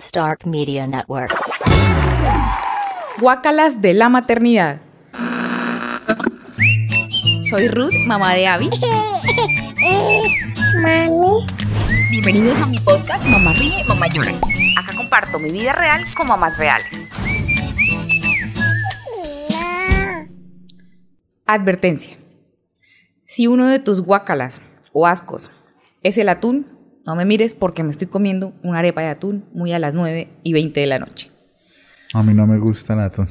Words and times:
Stark 0.00 0.46
Media 0.46 0.86
Network. 0.86 1.30
Guácalas 3.20 3.82
de 3.82 3.92
la 3.92 4.08
maternidad. 4.08 4.80
Soy 7.50 7.68
Ruth, 7.68 7.92
mamá 8.06 8.32
de 8.32 8.46
Abby. 8.46 8.70
Mami, 10.80 11.44
Bienvenidos 12.10 12.58
a 12.60 12.66
mi 12.66 12.78
podcast 12.78 13.26
Mamá 13.26 13.52
Ríe, 13.52 13.84
Mamá 13.88 14.06
Llora. 14.08 14.32
Acá 14.78 14.96
comparto 14.96 15.38
mi 15.38 15.50
vida 15.50 15.74
real 15.74 16.04
con 16.16 16.28
mamás 16.28 16.56
reales. 16.56 16.86
Advertencia. 21.44 22.16
Si 23.26 23.46
uno 23.46 23.66
de 23.66 23.78
tus 23.78 24.00
guácalas 24.00 24.62
o 24.92 25.06
ascos 25.06 25.50
es 26.02 26.16
el 26.16 26.30
atún, 26.30 26.69
no 27.10 27.16
me 27.16 27.24
mires 27.24 27.56
porque 27.56 27.82
me 27.82 27.90
estoy 27.90 28.06
comiendo 28.06 28.52
una 28.62 28.78
arepa 28.78 29.00
de 29.00 29.08
atún 29.08 29.44
muy 29.52 29.72
a 29.72 29.80
las 29.80 29.94
9 29.94 30.28
y 30.44 30.52
20 30.52 30.78
de 30.78 30.86
la 30.86 31.00
noche. 31.00 31.28
A 32.14 32.22
mí 32.22 32.34
no 32.34 32.46
me 32.46 32.56
gusta 32.58 32.94
el 32.94 33.00
atún. 33.00 33.26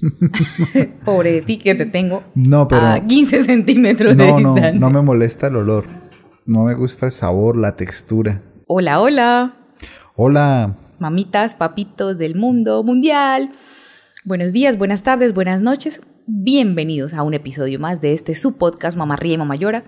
Pobre 1.04 1.32
de 1.32 1.42
ti 1.42 1.56
que 1.58 1.74
te 1.74 1.84
tengo 1.86 2.22
No, 2.36 2.68
pero- 2.68 2.86
a 2.86 3.00
15 3.00 3.42
centímetros 3.42 4.16
de 4.16 4.24
No, 4.24 4.38
no, 4.38 4.54
distancia. 4.54 4.78
no 4.80 4.90
me 4.90 5.02
molesta 5.02 5.48
el 5.48 5.56
olor. 5.56 5.84
No 6.46 6.62
me 6.64 6.74
gusta 6.74 7.06
el 7.06 7.12
sabor, 7.12 7.56
la 7.56 7.74
textura. 7.74 8.40
Hola, 8.68 9.00
hola. 9.00 9.56
Hola. 10.14 10.76
mamitas, 11.00 11.54
papitos 11.56 12.18
del 12.18 12.36
mundo 12.36 12.82
mundial. 12.84 13.50
Buenos 14.24 14.52
días, 14.52 14.78
buenas 14.78 15.02
tardes, 15.02 15.34
buenas 15.34 15.60
noches. 15.60 16.00
Bienvenidos 16.28 17.14
a 17.14 17.22
un 17.24 17.34
episodio 17.34 17.80
más 17.80 18.00
de 18.00 18.12
este 18.12 18.34
su 18.36 18.58
podcast 18.58 18.96
Mamá 18.96 19.16
Ríe, 19.16 19.38
Mamá 19.38 19.56
Llora, 19.56 19.82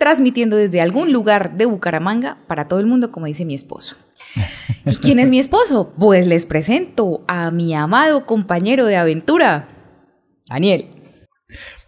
transmitiendo 0.00 0.56
desde 0.56 0.80
algún 0.80 1.12
lugar 1.12 1.58
de 1.58 1.66
Bucaramanga 1.66 2.38
para 2.46 2.66
todo 2.66 2.80
el 2.80 2.86
mundo, 2.86 3.12
como 3.12 3.26
dice 3.26 3.44
mi 3.44 3.54
esposo. 3.54 3.96
¿Y 4.86 4.96
quién 4.96 5.18
es 5.18 5.28
mi 5.28 5.38
esposo? 5.38 5.92
Pues 5.98 6.26
les 6.26 6.46
presento 6.46 7.22
a 7.28 7.50
mi 7.50 7.74
amado 7.74 8.24
compañero 8.24 8.86
de 8.86 8.96
aventura, 8.96 9.68
Daniel. 10.48 10.88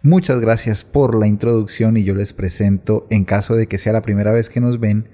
Muchas 0.03 0.39
gracias 0.39 0.83
por 0.83 1.17
la 1.17 1.25
introducción 1.25 1.97
y 1.97 2.03
yo 2.03 2.13
les 2.13 2.33
presento, 2.33 3.07
en 3.09 3.25
caso 3.25 3.55
de 3.55 3.65
que 3.65 3.79
sea 3.79 3.93
la 3.93 4.03
primera 4.03 4.31
vez 4.31 4.47
que 4.47 4.61
nos 4.61 4.79
ven, 4.79 5.09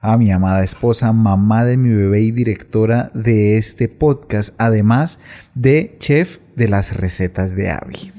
a 0.00 0.18
mi 0.18 0.30
amada 0.30 0.62
esposa, 0.62 1.14
mamá 1.14 1.64
de 1.64 1.78
mi 1.78 1.94
bebé 1.94 2.20
y 2.20 2.30
directora 2.30 3.10
de 3.14 3.56
este 3.56 3.88
podcast, 3.88 4.54
además 4.58 5.18
de 5.54 5.96
chef 5.98 6.40
de 6.56 6.68
las 6.68 6.94
recetas 6.94 7.56
de 7.56 7.70
Abby. 7.70 8.12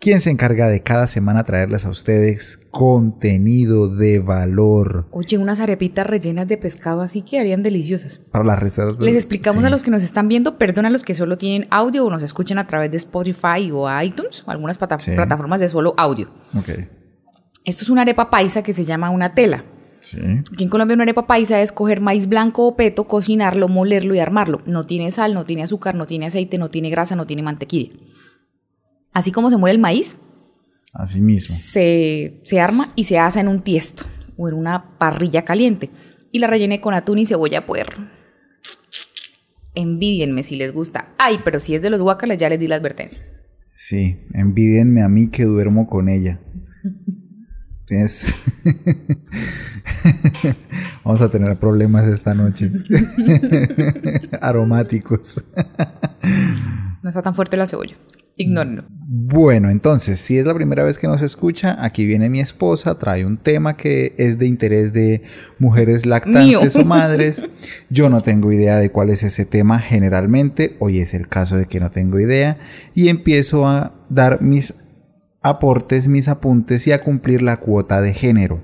Quien 0.00 0.20
se 0.20 0.30
encarga 0.30 0.68
de 0.68 0.80
cada 0.82 1.08
semana 1.08 1.42
traerles 1.42 1.84
a 1.84 1.90
ustedes 1.90 2.60
contenido 2.70 3.88
de 3.92 4.20
valor 4.20 5.08
Oye, 5.10 5.38
unas 5.38 5.58
arepitas 5.58 6.06
rellenas 6.06 6.46
de 6.46 6.56
pescado 6.56 7.00
así 7.00 7.22
que 7.22 7.40
harían 7.40 7.64
deliciosas. 7.64 8.18
para 8.30 8.44
las 8.44 8.60
recetas. 8.60 8.96
Les 9.00 9.16
explicamos 9.16 9.62
Sí. 9.62 9.66
a 9.66 9.70
los 9.70 9.82
que 9.82 9.90
nos 9.90 10.04
están 10.04 10.28
viendo, 10.28 10.56
perdón 10.56 10.86
a 10.86 10.90
los 10.90 11.02
que 11.02 11.14
solo 11.14 11.36
tienen 11.36 11.66
audio 11.70 12.04
o 12.06 12.10
nos 12.10 12.22
escuchan 12.22 12.58
a 12.58 12.66
través 12.68 12.92
de 12.92 12.96
Spotify 12.96 13.70
o 13.72 13.88
iTunes 14.00 14.44
o 14.46 14.50
algunas 14.52 14.78
plata- 14.78 15.00
Sí. 15.00 15.12
plataformas 15.16 15.58
de 15.60 15.68
solo 15.68 15.94
audio. 15.96 16.30
Ok. 16.56 16.68
Esto 17.64 17.82
es 17.82 17.90
una 17.90 18.02
arepa 18.02 18.30
paisa 18.30 18.62
que 18.62 18.72
se 18.72 18.84
llama 18.84 19.10
una 19.10 19.34
tela. 19.34 19.64
Sí. 20.00 20.18
Aquí 20.52 20.62
en 20.62 20.70
Colombia 20.70 20.94
una 20.94 21.02
arepa 21.02 21.26
paisa 21.26 21.60
es 21.60 21.72
coger 21.72 22.00
maíz 22.00 22.28
blanco 22.28 22.68
o 22.68 22.76
peto, 22.76 23.08
cocinarlo, 23.08 23.66
molerlo 23.66 24.14
y 24.14 24.20
armarlo. 24.20 24.62
No 24.64 24.86
tiene 24.86 25.10
sal, 25.10 25.34
no 25.34 25.44
tiene 25.44 25.64
azúcar, 25.64 25.96
no 25.96 26.06
tiene 26.06 26.26
aceite, 26.26 26.56
no 26.56 26.70
tiene 26.70 26.88
grasa, 26.88 27.16
no 27.16 27.26
tiene 27.26 27.42
mantequilla. 27.42 27.90
Así 29.12 29.32
como 29.32 29.50
se 29.50 29.56
muere 29.56 29.74
el 29.74 29.80
maíz, 29.80 30.16
Así 30.92 31.20
mismo. 31.20 31.54
se, 31.56 32.40
se 32.44 32.60
arma 32.60 32.92
y 32.96 33.04
se 33.04 33.18
asa 33.18 33.40
en 33.40 33.48
un 33.48 33.62
tiesto 33.62 34.04
o 34.36 34.48
en 34.48 34.54
una 34.54 34.98
parrilla 34.98 35.44
caliente. 35.44 35.90
Y 36.30 36.38
la 36.40 36.46
rellené 36.46 36.80
con 36.80 36.94
atún 36.94 37.18
y 37.18 37.26
cebolla 37.26 37.66
puerro. 37.66 38.06
Envidienme 39.74 40.42
si 40.42 40.56
les 40.56 40.72
gusta. 40.72 41.14
Ay, 41.18 41.40
pero 41.44 41.60
si 41.60 41.74
es 41.74 41.82
de 41.82 41.90
los 41.90 42.00
guacales 42.02 42.38
ya 42.38 42.48
les 42.48 42.58
di 42.60 42.66
la 42.68 42.76
advertencia. 42.76 43.22
Sí, 43.74 44.18
envidienme 44.34 45.02
a 45.02 45.08
mí 45.08 45.28
que 45.30 45.44
duermo 45.44 45.86
con 45.88 46.08
ella. 46.08 46.40
Es- 47.88 48.34
Vamos 51.04 51.22
a 51.22 51.28
tener 51.28 51.56
problemas 51.56 52.04
esta 52.06 52.34
noche. 52.34 52.70
Aromáticos. 54.40 55.44
No 57.02 57.08
está 57.08 57.22
tan 57.22 57.34
fuerte 57.34 57.56
la 57.56 57.66
cebolla. 57.66 57.96
Ignórenlo. 58.38 58.84
Bueno, 59.10 59.68
entonces, 59.68 60.20
si 60.20 60.38
es 60.38 60.46
la 60.46 60.54
primera 60.54 60.84
vez 60.84 60.96
que 60.96 61.08
nos 61.08 61.22
escucha, 61.22 61.84
aquí 61.84 62.06
viene 62.06 62.30
mi 62.30 62.40
esposa, 62.40 62.98
trae 62.98 63.24
un 63.24 63.36
tema 63.36 63.76
que 63.76 64.14
es 64.16 64.38
de 64.38 64.46
interés 64.46 64.92
de 64.92 65.22
mujeres 65.58 66.06
lactantes 66.06 66.76
Mío. 66.76 66.82
o 66.82 66.84
madres. 66.86 67.42
Yo 67.90 68.10
no 68.10 68.20
tengo 68.20 68.52
idea 68.52 68.76
de 68.76 68.90
cuál 68.90 69.10
es 69.10 69.22
ese 69.24 69.44
tema 69.44 69.80
generalmente, 69.80 70.76
hoy 70.78 71.00
es 71.00 71.14
el 71.14 71.28
caso 71.28 71.56
de 71.56 71.66
que 71.66 71.80
no 71.80 71.90
tengo 71.90 72.20
idea, 72.20 72.58
y 72.94 73.08
empiezo 73.08 73.66
a 73.66 73.92
dar 74.08 74.40
mis 74.40 74.74
aportes, 75.42 76.06
mis 76.06 76.28
apuntes 76.28 76.86
y 76.86 76.92
a 76.92 77.00
cumplir 77.00 77.42
la 77.42 77.58
cuota 77.58 78.00
de 78.00 78.14
género. 78.14 78.62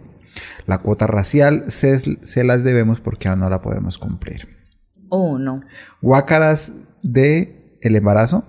La 0.66 0.78
cuota 0.78 1.06
racial 1.06 1.64
se, 1.68 1.98
se 1.98 2.44
las 2.44 2.64
debemos 2.64 3.00
porque 3.00 3.28
aún 3.28 3.40
no 3.40 3.50
la 3.50 3.60
podemos 3.60 3.98
cumplir. 3.98 4.48
Oh, 5.08 5.38
no. 5.38 5.62
Guácaras 6.00 6.72
de 7.02 7.78
el 7.80 7.96
embarazo. 7.96 8.44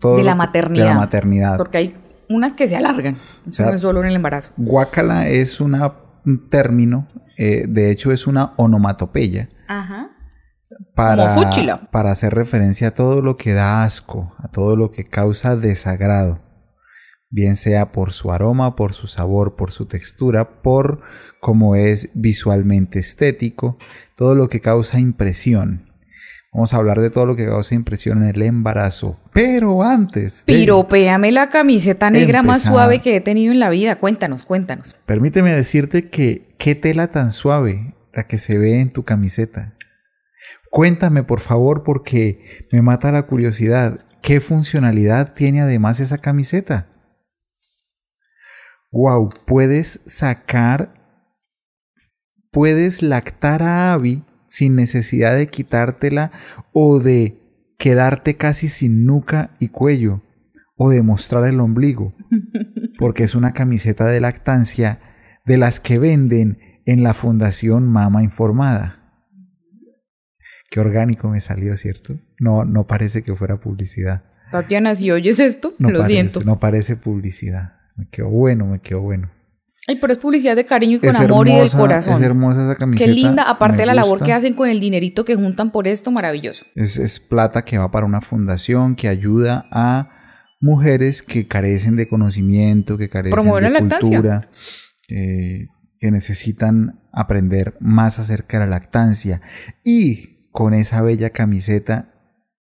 Todo 0.00 0.16
De 0.16 0.24
la 0.24 0.34
maternidad. 0.34 0.84
De 0.84 0.90
la 0.90 0.96
maternidad. 0.96 1.56
Porque 1.56 1.78
hay 1.78 1.94
unas 2.28 2.54
que 2.54 2.68
se 2.68 2.76
alargan. 2.76 3.18
Eso 3.46 3.52
sea, 3.52 3.66
no 3.66 3.74
es 3.74 3.80
solo 3.80 4.00
en 4.02 4.08
el 4.08 4.16
embarazo. 4.16 4.50
Guácala 4.56 5.28
es 5.28 5.60
una, 5.60 5.92
un 6.24 6.40
término, 6.40 7.08
eh, 7.38 7.64
de 7.68 7.90
hecho 7.90 8.12
es 8.12 8.26
una 8.26 8.52
onomatopeya 8.56 9.48
Ajá. 9.68 10.10
para, 10.94 11.34
Como 11.34 11.42
fúchila. 11.42 11.88
para 11.90 12.10
hacer 12.10 12.34
referencia 12.34 12.88
a 12.88 12.90
todo 12.92 13.22
lo 13.22 13.36
que 13.36 13.52
da 13.52 13.84
asco, 13.84 14.34
a 14.38 14.48
todo 14.48 14.74
lo 14.76 14.90
que 14.90 15.04
causa 15.04 15.54
desagrado, 15.56 16.40
bien 17.30 17.56
sea 17.56 17.92
por 17.92 18.12
su 18.12 18.32
aroma, 18.32 18.74
por 18.76 18.92
su 18.94 19.06
sabor, 19.06 19.54
por 19.56 19.70
su 19.70 19.86
textura, 19.86 20.62
por 20.62 21.02
cómo 21.40 21.76
es 21.76 22.10
visualmente 22.14 22.98
estético, 22.98 23.76
todo 24.16 24.34
lo 24.34 24.48
que 24.48 24.60
causa 24.60 24.98
impresión. 24.98 25.85
Vamos 26.56 26.72
a 26.72 26.78
hablar 26.78 27.02
de 27.02 27.10
todo 27.10 27.26
lo 27.26 27.36
que 27.36 27.44
causa 27.44 27.74
impresión 27.74 28.22
en 28.22 28.30
el 28.30 28.40
embarazo, 28.40 29.20
pero 29.34 29.82
antes... 29.82 30.46
de- 30.46 30.54
Piropéame 30.54 31.30
la 31.30 31.50
camiseta 31.50 32.08
negra 32.10 32.42
más 32.42 32.62
suave 32.62 33.02
que 33.02 33.14
he 33.14 33.20
tenido 33.20 33.52
en 33.52 33.58
la 33.60 33.68
vida. 33.68 33.96
Cuéntanos, 33.96 34.46
cuéntanos. 34.46 34.96
Permíteme 35.04 35.52
decirte 35.52 36.08
que 36.08 36.54
qué 36.56 36.74
tela 36.74 37.08
tan 37.08 37.32
suave 37.32 37.94
la 38.14 38.26
que 38.26 38.38
se 38.38 38.56
ve 38.56 38.80
en 38.80 38.90
tu 38.90 39.04
camiseta. 39.04 39.74
Cuéntame, 40.70 41.22
por 41.24 41.40
favor, 41.40 41.82
porque 41.82 42.64
me 42.72 42.80
mata 42.80 43.12
la 43.12 43.26
curiosidad. 43.26 44.00
¿Qué 44.22 44.40
funcionalidad 44.40 45.34
tiene 45.34 45.60
además 45.60 46.00
esa 46.00 46.16
camiseta? 46.16 46.86
Wow, 48.92 49.28
puedes 49.44 50.00
sacar, 50.06 50.94
puedes 52.50 53.02
lactar 53.02 53.62
a 53.62 53.92
Abby 53.92 54.24
sin 54.46 54.74
necesidad 54.74 55.36
de 55.36 55.48
quitártela 55.48 56.32
o 56.72 57.00
de 57.00 57.42
quedarte 57.78 58.36
casi 58.36 58.68
sin 58.68 59.04
nuca 59.04 59.56
y 59.58 59.68
cuello 59.68 60.22
o 60.76 60.90
de 60.90 61.02
mostrar 61.02 61.46
el 61.46 61.60
ombligo 61.60 62.14
porque 62.98 63.24
es 63.24 63.34
una 63.34 63.52
camiseta 63.52 64.06
de 64.06 64.20
lactancia 64.20 65.00
de 65.44 65.58
las 65.58 65.80
que 65.80 65.98
venden 65.98 66.58
en 66.86 67.02
la 67.02 67.14
Fundación 67.14 67.88
Mama 67.88 68.22
Informada. 68.22 69.02
Qué 70.70 70.80
orgánico 70.80 71.28
me 71.28 71.40
salió, 71.40 71.76
¿cierto? 71.76 72.18
No, 72.40 72.64
no 72.64 72.86
parece 72.86 73.22
que 73.22 73.34
fuera 73.34 73.60
publicidad. 73.60 74.24
Tatiana, 74.50 74.94
si 74.94 75.10
oyes 75.10 75.38
esto, 75.38 75.74
No 75.78 75.90
lo 75.90 75.98
parece, 75.98 76.12
siento. 76.12 76.40
No 76.44 76.58
parece 76.58 76.96
publicidad. 76.96 77.76
Me 77.96 78.08
quedó 78.08 78.28
bueno, 78.28 78.66
me 78.66 78.80
quedó 78.80 79.00
bueno. 79.00 79.30
Ay, 79.88 79.98
pero 80.00 80.12
es 80.12 80.18
publicidad 80.18 80.56
de 80.56 80.66
cariño 80.66 80.96
y 80.96 81.00
con 81.00 81.10
Es 81.10 81.16
amor 81.16 81.48
y 81.48 81.54
del 81.54 81.70
corazón. 81.70 82.14
Es 82.14 82.22
hermosa 82.22 82.64
esa 82.64 82.74
camiseta. 82.74 83.06
Qué 83.08 83.14
linda, 83.14 83.44
aparte 83.48 83.78
de 83.78 83.86
la 83.86 83.94
labor 83.94 84.22
que 84.22 84.32
hacen 84.32 84.54
con 84.54 84.68
el 84.68 84.80
dinerito 84.80 85.24
que 85.24 85.36
juntan 85.36 85.70
por 85.70 85.86
esto, 85.86 86.10
maravilloso. 86.10 86.64
Es, 86.74 86.96
es 86.96 87.20
plata 87.20 87.64
que 87.64 87.78
va 87.78 87.90
para 87.90 88.04
una 88.04 88.20
fundación 88.20 88.96
que 88.96 89.06
ayuda 89.08 89.68
a 89.70 90.10
mujeres 90.60 91.22
que 91.22 91.46
carecen 91.46 91.94
de 91.94 92.08
conocimiento, 92.08 92.98
que 92.98 93.08
carecen 93.08 93.32
Promover 93.32 93.62
de 93.64 93.70
la 93.70 93.98
cultura, 93.98 94.50
eh, 95.08 95.68
que 96.00 96.10
necesitan 96.10 97.00
aprender 97.12 97.76
más 97.78 98.18
acerca 98.18 98.58
de 98.58 98.66
la 98.66 98.70
lactancia. 98.70 99.40
Y 99.84 100.50
con 100.50 100.74
esa 100.74 101.00
bella 101.02 101.30
camiseta 101.30 102.12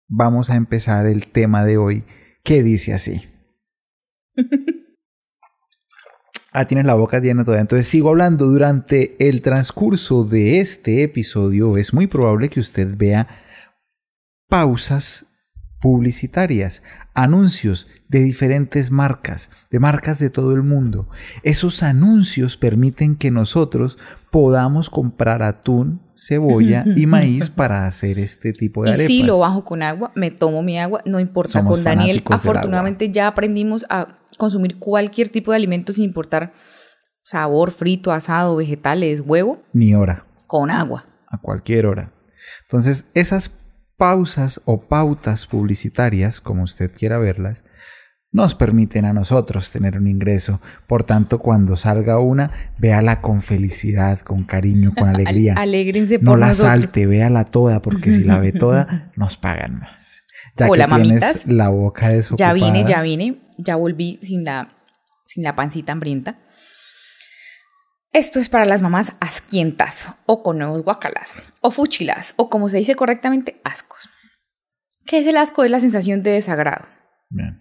vamos 0.07 0.51
a 0.51 0.55
empezar 0.55 1.07
el 1.07 1.27
tema 1.27 1.65
de 1.65 1.77
hoy 1.77 2.03
que 2.43 2.61
dice 2.61 2.93
así. 2.93 3.23
Ah, 6.57 6.67
tienes 6.67 6.85
la 6.85 6.93
boca 6.93 7.19
llena 7.19 7.43
todavía. 7.43 7.63
Entonces 7.63 7.85
sigo 7.85 8.07
hablando. 8.07 8.45
Durante 8.45 9.17
el 9.19 9.41
transcurso 9.41 10.23
de 10.23 10.61
este 10.61 11.03
episodio 11.03 11.75
es 11.75 11.93
muy 11.93 12.07
probable 12.07 12.47
que 12.47 12.61
usted 12.61 12.95
vea 12.95 13.27
pausas 14.47 15.33
publicitarias, 15.81 16.81
anuncios 17.13 17.89
de 18.07 18.23
diferentes 18.23 18.89
marcas, 18.89 19.49
de 19.69 19.79
marcas 19.79 20.17
de 20.17 20.29
todo 20.29 20.53
el 20.53 20.63
mundo. 20.63 21.09
Esos 21.43 21.83
anuncios 21.83 22.55
permiten 22.55 23.17
que 23.17 23.31
nosotros 23.31 23.97
podamos 24.35 24.89
comprar 24.89 25.41
atún, 25.41 26.01
cebolla 26.13 26.83
y 26.93 27.05
maíz 27.07 27.49
para 27.49 27.87
hacer 27.87 28.19
este 28.19 28.51
tipo 28.51 28.83
de 28.83 28.89
y 28.89 28.93
arepas. 28.95 29.07
sí, 29.07 29.23
lo 29.23 29.39
bajo 29.39 29.63
con 29.63 29.81
agua, 29.81 30.11
me 30.13 30.29
tomo 30.29 30.61
mi 30.61 30.77
agua, 30.77 31.01
no 31.05 31.21
importa. 31.21 31.53
Somos 31.53 31.75
con 31.75 31.83
Daniel, 31.85 32.21
afortunadamente, 32.29 33.09
ya 33.11 33.27
aprendimos 33.27 33.85
a 33.89 34.19
consumir 34.37 34.77
cualquier 34.77 35.29
tipo 35.29 35.51
de 35.51 35.55
alimento 35.55 35.93
sin 35.93 36.03
importar 36.03 36.51
sabor, 37.23 37.71
frito, 37.71 38.11
asado, 38.11 38.57
vegetales, 38.57 39.21
huevo, 39.25 39.63
Ni 39.71 39.95
hora, 39.95 40.25
con 40.47 40.69
agua. 40.69 41.05
a 41.29 41.37
cualquier 41.37 41.85
hora. 41.85 42.11
Entonces, 42.63 43.05
esas 43.13 43.51
pausas 43.95 44.61
o 44.65 44.81
pautas 44.81 45.47
publicitarias, 45.47 46.41
como 46.41 46.63
usted 46.63 46.91
quiera 46.93 47.19
verlas, 47.19 47.63
nos 48.35 48.53
permiten 48.55 49.05
a 49.05 49.13
nosotros 49.13 49.71
tener 49.71 49.97
un 49.97 50.07
ingreso. 50.07 50.59
Por 50.87 51.03
tanto, 51.05 51.39
cuando 51.39 51.75
salga 51.77 52.19
una, 52.19 52.51
véala 52.77 53.21
con 53.21 53.41
felicidad, 53.41 54.19
con 54.19 54.43
cariño, 54.43 54.93
con 54.93 55.07
Al- 55.09 55.15
alegría. 55.15 55.53
alégrense 55.57 56.19
por 56.19 56.25
no 56.25 56.35
la 56.37 56.47
nosotros. 56.47 56.71
salte, 56.81 57.05
véala 57.05 57.45
toda, 57.45 57.81
porque 57.81 58.11
si 58.11 58.23
la 58.23 58.39
ve 58.39 58.51
toda, 58.51 59.11
nos 59.15 59.37
pagan 59.37 59.79
más. 59.79 60.23
Ya 60.57 60.67
Hola, 60.69 60.85
que 60.87 60.93
tienes 60.95 61.21
mamitas. 61.21 61.47
la 61.47 61.69
boca 61.69 62.09
Ya 62.09 62.15
desocupada. 62.15 62.53
vine, 62.53 62.83
ya 62.85 63.01
vine, 63.01 63.41
ya 63.57 63.75
volví 63.77 64.19
sin 64.21 64.43
la, 64.43 64.69
sin 65.25 65.43
la 65.43 65.55
pancita 65.55 65.91
hambrienta. 65.93 66.39
Esto 68.11 68.39
es 68.39 68.47
para 68.47 68.65
las 68.65 68.81
mamás 68.81 69.13
asquientas 69.19 70.13
o 70.25 70.41
con 70.43 70.57
nuevos 70.57 70.83
guacalas 70.83 71.33
o 71.61 71.71
fuchilas 71.71 72.33
o 72.37 72.49
como 72.49 72.69
se 72.69 72.77
dice 72.77 72.95
correctamente, 72.95 73.59
ascos. 73.65 74.09
¿Qué 75.05 75.19
es 75.19 75.27
el 75.27 75.37
asco? 75.37 75.63
Es 75.63 75.71
la 75.71 75.79
sensación 75.81 76.23
de 76.23 76.31
desagrado, 76.31 76.85
Bien. 77.29 77.59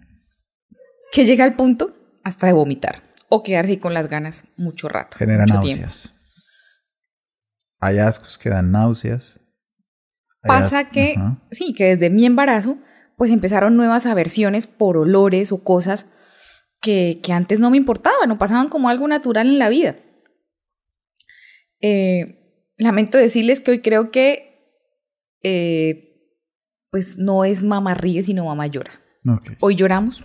Que 1.11 1.25
llega 1.25 1.43
al 1.43 1.55
punto 1.55 1.95
hasta 2.23 2.47
de 2.47 2.53
vomitar 2.53 3.03
o 3.29 3.43
quedarse 3.43 3.79
con 3.79 3.93
las 3.93 4.07
ganas 4.09 4.43
mucho 4.57 4.87
rato. 4.89 5.17
Genera 5.17 5.43
mucho 5.43 5.55
náuseas. 5.55 6.01
tiempo. 6.03 6.19
Hay 7.79 7.97
ascos 7.99 8.37
que 8.37 8.49
dan 8.49 8.71
náuseas. 8.71 9.39
Hay 10.41 10.49
Pasa 10.49 10.79
as- 10.79 10.89
que, 10.89 11.15
sí, 11.51 11.73
que 11.73 11.95
desde 11.95 12.09
mi 12.09 12.25
embarazo, 12.25 12.77
pues 13.17 13.31
empezaron 13.31 13.75
nuevas 13.77 14.05
aversiones 14.05 14.67
por 14.67 14.97
olores 14.97 15.51
o 15.51 15.63
cosas 15.63 16.05
que, 16.81 17.19
que 17.23 17.33
antes 17.33 17.59
no 17.59 17.71
me 17.71 17.77
importaban 17.77 18.29
o 18.31 18.37
pasaban 18.37 18.69
como 18.69 18.89
algo 18.89 19.07
natural 19.07 19.47
en 19.47 19.59
la 19.59 19.69
vida. 19.69 19.95
Eh, 21.81 22.71
lamento 22.77 23.17
decirles 23.17 23.59
que 23.59 23.71
hoy 23.71 23.81
creo 23.81 24.11
que, 24.11 24.79
eh, 25.43 26.11
pues 26.91 27.17
no 27.17 27.43
es 27.45 27.63
mamá 27.63 27.93
ríe, 27.93 28.23
sino 28.23 28.45
mamá 28.45 28.67
llora. 28.67 29.01
Hoy 29.59 29.75
lloramos. 29.75 30.23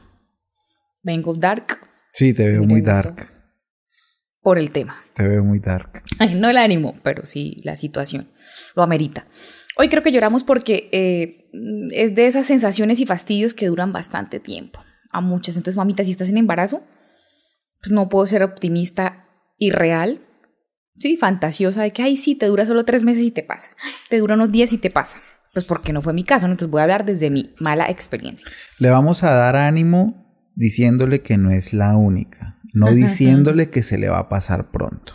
Vengo 1.03 1.35
dark 1.35 1.81
Sí, 2.13 2.35
te 2.35 2.43
veo 2.45 2.61
Miren 2.61 2.69
muy 2.69 2.81
eso. 2.81 2.91
dark. 2.93 3.27
por 4.43 4.59
el 4.59 4.73
tema. 4.73 4.97
Te 5.15 5.29
veo 5.29 5.45
muy 5.45 5.59
dark. 5.61 6.03
Ay, 6.19 6.35
no 6.35 6.49
el 6.51 6.57
ánimo, 6.57 6.97
pero 7.03 7.25
sí 7.27 7.61
la 7.65 7.77
situación 7.77 8.29
lo 8.75 8.83
amerita. 8.83 9.27
Hoy 9.77 9.89
creo 9.89 10.03
que 10.03 10.13
lloramos 10.13 10.45
porque 10.45 10.89
eh, 10.93 11.49
es 11.93 12.15
de 12.15 12.27
esas 12.27 12.47
sensaciones 12.47 13.01
y 13.01 13.07
fastidios 13.07 13.55
que 13.55 13.67
duran 13.67 13.93
bastante 13.93 14.41
tiempo. 14.41 14.81
A 15.13 15.21
muchas. 15.21 15.57
Entonces, 15.57 15.77
mamita, 15.77 16.05
si 16.05 16.11
estás 16.13 16.29
en 16.31 16.37
embarazo, 16.39 16.83
pues 17.83 17.91
no 17.93 18.09
puedo 18.09 18.27
ser 18.27 18.43
optimista 18.43 19.27
y 19.59 19.71
real. 19.71 20.27
Sí, 20.97 21.17
fantasiosa 21.17 21.83
de 21.83 21.93
que, 21.93 22.03
ay, 22.03 22.17
sí, 22.17 22.35
te 22.35 22.47
dura 22.47 22.67
solo 22.67 22.85
tres 22.85 23.05
meses 23.05 23.23
y 23.23 23.31
te 23.31 23.43
pasa. 23.43 23.71
Te 24.09 24.19
dura 24.19 24.35
unos 24.35 24.53
días 24.53 24.73
y 24.73 24.79
te 24.79 24.91
pasa. 24.91 25.21
Pues 25.53 25.65
porque 25.65 25.93
no 25.93 26.01
fue 26.03 26.13
mi 26.13 26.25
caso, 26.25 26.47
¿no? 26.47 26.53
entonces 26.53 26.71
voy 26.71 26.81
a 26.81 26.85
hablar 26.85 27.05
desde 27.05 27.31
mi 27.31 27.55
mala 27.59 27.91
experiencia. 27.91 28.49
Le 28.79 28.91
vamos 28.91 29.23
a 29.25 29.33
dar 29.33 29.57
ánimo 29.57 30.20
diciéndole 30.61 31.23
que 31.23 31.39
no 31.39 31.51
es 31.51 31.73
la 31.73 31.97
única, 31.97 32.59
no 32.75 32.93
diciéndole 32.93 33.71
que 33.71 33.83
se 33.83 33.97
le 33.97 34.11
va 34.11 34.19
a 34.19 34.29
pasar 34.29 34.71
pronto. 34.71 35.15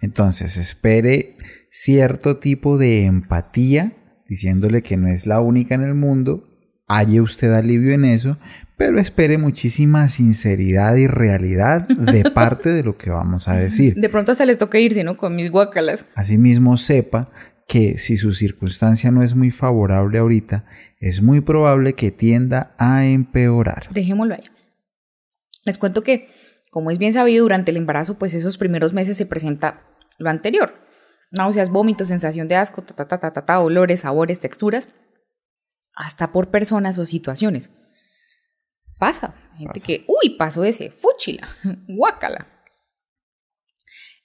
Entonces, 0.00 0.56
espere 0.56 1.36
cierto 1.68 2.36
tipo 2.36 2.78
de 2.78 3.04
empatía, 3.04 3.92
diciéndole 4.28 4.84
que 4.84 4.96
no 4.96 5.08
es 5.08 5.26
la 5.26 5.40
única 5.40 5.74
en 5.74 5.82
el 5.82 5.96
mundo, 5.96 6.48
halle 6.86 7.20
usted 7.20 7.52
alivio 7.52 7.92
en 7.92 8.04
eso, 8.04 8.38
pero 8.76 9.00
espere 9.00 9.36
muchísima 9.36 10.08
sinceridad 10.08 10.94
y 10.94 11.08
realidad 11.08 11.88
de 11.88 12.30
parte 12.34 12.68
de 12.68 12.84
lo 12.84 12.96
que 12.96 13.10
vamos 13.10 13.48
a 13.48 13.56
decir. 13.56 13.96
De 13.96 14.08
pronto 14.08 14.30
hasta 14.30 14.46
les 14.46 14.58
toca 14.58 14.78
irse, 14.78 15.02
¿no? 15.02 15.16
Con 15.16 15.34
mis 15.34 15.50
guacalas. 15.50 16.06
Asimismo, 16.14 16.76
sepa 16.76 17.32
que 17.66 17.98
si 17.98 18.16
su 18.16 18.32
circunstancia 18.32 19.10
no 19.10 19.24
es 19.24 19.34
muy 19.34 19.50
favorable 19.50 20.18
ahorita, 20.18 20.66
es 21.00 21.20
muy 21.20 21.40
probable 21.40 21.94
que 21.94 22.12
tienda 22.12 22.76
a 22.78 23.04
empeorar. 23.06 23.88
Dejémoslo 23.92 24.34
ahí. 24.34 24.53
Les 25.64 25.78
cuento 25.78 26.02
que, 26.02 26.28
como 26.70 26.90
es 26.90 26.98
bien 26.98 27.12
sabido, 27.12 27.44
durante 27.44 27.70
el 27.70 27.76
embarazo, 27.76 28.18
pues 28.18 28.34
esos 28.34 28.58
primeros 28.58 28.92
meses 28.92 29.16
se 29.16 29.26
presenta 29.26 29.84
lo 30.18 30.30
anterior. 30.30 30.74
Náuseas, 31.30 31.70
vómitos, 31.70 32.08
sensación 32.08 32.48
de 32.48 32.56
asco, 32.56 32.82
ta, 32.82 32.94
ta, 32.94 33.18
ta, 33.18 33.32
ta, 33.32 33.44
ta, 33.44 33.60
olores, 33.60 34.00
sabores, 34.00 34.40
texturas, 34.40 34.88
hasta 35.94 36.32
por 36.32 36.50
personas 36.50 36.98
o 36.98 37.06
situaciones. 37.06 37.70
Pasa. 38.98 39.34
Gente 39.56 39.74
Pasa. 39.74 39.86
que, 39.86 40.04
uy, 40.06 40.36
pasó 40.36 40.64
ese, 40.64 40.90
fúchila, 40.90 41.48
guácala. 41.88 42.48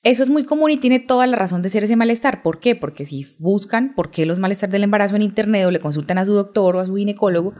Eso 0.01 0.23
es 0.23 0.29
muy 0.29 0.45
común 0.45 0.71
y 0.71 0.77
tiene 0.77 0.99
toda 0.99 1.27
la 1.27 1.35
razón 1.35 1.61
de 1.61 1.69
ser 1.69 1.83
ese 1.83 1.97
malestar. 1.97 2.41
¿Por 2.41 2.59
qué? 2.59 2.75
Porque 2.75 3.05
si 3.05 3.35
buscan 3.39 3.95
por 3.95 4.11
qué 4.11 4.25
los 4.25 4.39
malestar 4.39 4.69
del 4.69 4.83
embarazo 4.83 5.17
en 5.17 5.23
internet 5.23 5.65
o 5.65 5.71
le 5.71 5.81
consultan 5.81 6.17
a 6.17 6.25
su 6.25 6.33
doctor 6.33 6.77
o 6.77 6.79
a 6.79 6.85
su 6.85 6.95
ginecólogo, 6.95 7.53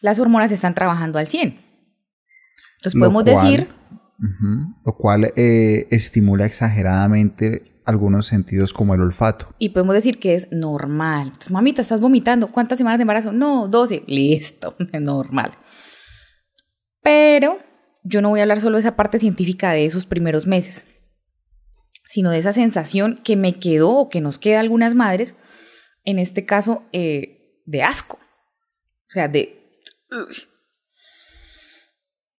las 0.00 0.20
hormonas 0.20 0.52
están 0.52 0.74
trabajando 0.74 1.18
al 1.18 1.26
100. 1.26 1.65
Entonces 2.94 2.98
podemos 3.00 3.24
cual- 3.24 3.34
decir, 3.56 3.68
Lo 4.84 4.96
cual 4.96 5.32
eh, 5.36 5.86
estimula 5.90 6.46
exageradamente 6.46 7.80
algunos 7.84 8.26
sentidos 8.26 8.72
como 8.72 8.94
el 8.94 9.00
olfato. 9.00 9.54
y 9.58 9.68
podemos 9.68 9.94
decir 9.94 10.18
que 10.18 10.34
es 10.34 10.48
normal. 10.50 11.26
Entonces, 11.28 11.50
mamita, 11.52 11.82
estás 11.82 12.00
vomitando. 12.00 12.50
¿Cuántas 12.50 12.78
semanas 12.78 12.98
de 12.98 13.02
embarazo? 13.02 13.32
No, 13.32 13.68
12. 13.68 14.02
Listo, 14.08 14.74
normal. 15.00 15.52
Pero 17.02 17.58
yo 18.02 18.22
no 18.22 18.30
voy 18.30 18.40
a 18.40 18.42
hablar 18.42 18.60
solo 18.60 18.76
de 18.76 18.80
esa 18.80 18.96
parte 18.96 19.18
científica 19.18 19.70
de 19.72 19.84
esos 19.86 20.06
primeros 20.06 20.46
meses, 20.46 20.86
sino 22.06 22.30
de 22.30 22.38
esa 22.38 22.52
sensación 22.52 23.20
que 23.22 23.36
me 23.36 23.58
quedó 23.58 23.90
o 23.96 24.08
que 24.08 24.20
nos 24.20 24.38
queda 24.38 24.56
a 24.58 24.60
algunas 24.60 24.94
madres, 24.94 25.34
en 26.04 26.18
este 26.18 26.44
caso, 26.44 26.82
eh, 26.92 27.60
de 27.66 27.82
asco. 27.82 28.16
O 28.16 29.10
sea, 29.10 29.28
de... 29.28 29.60
uy, 30.10 30.36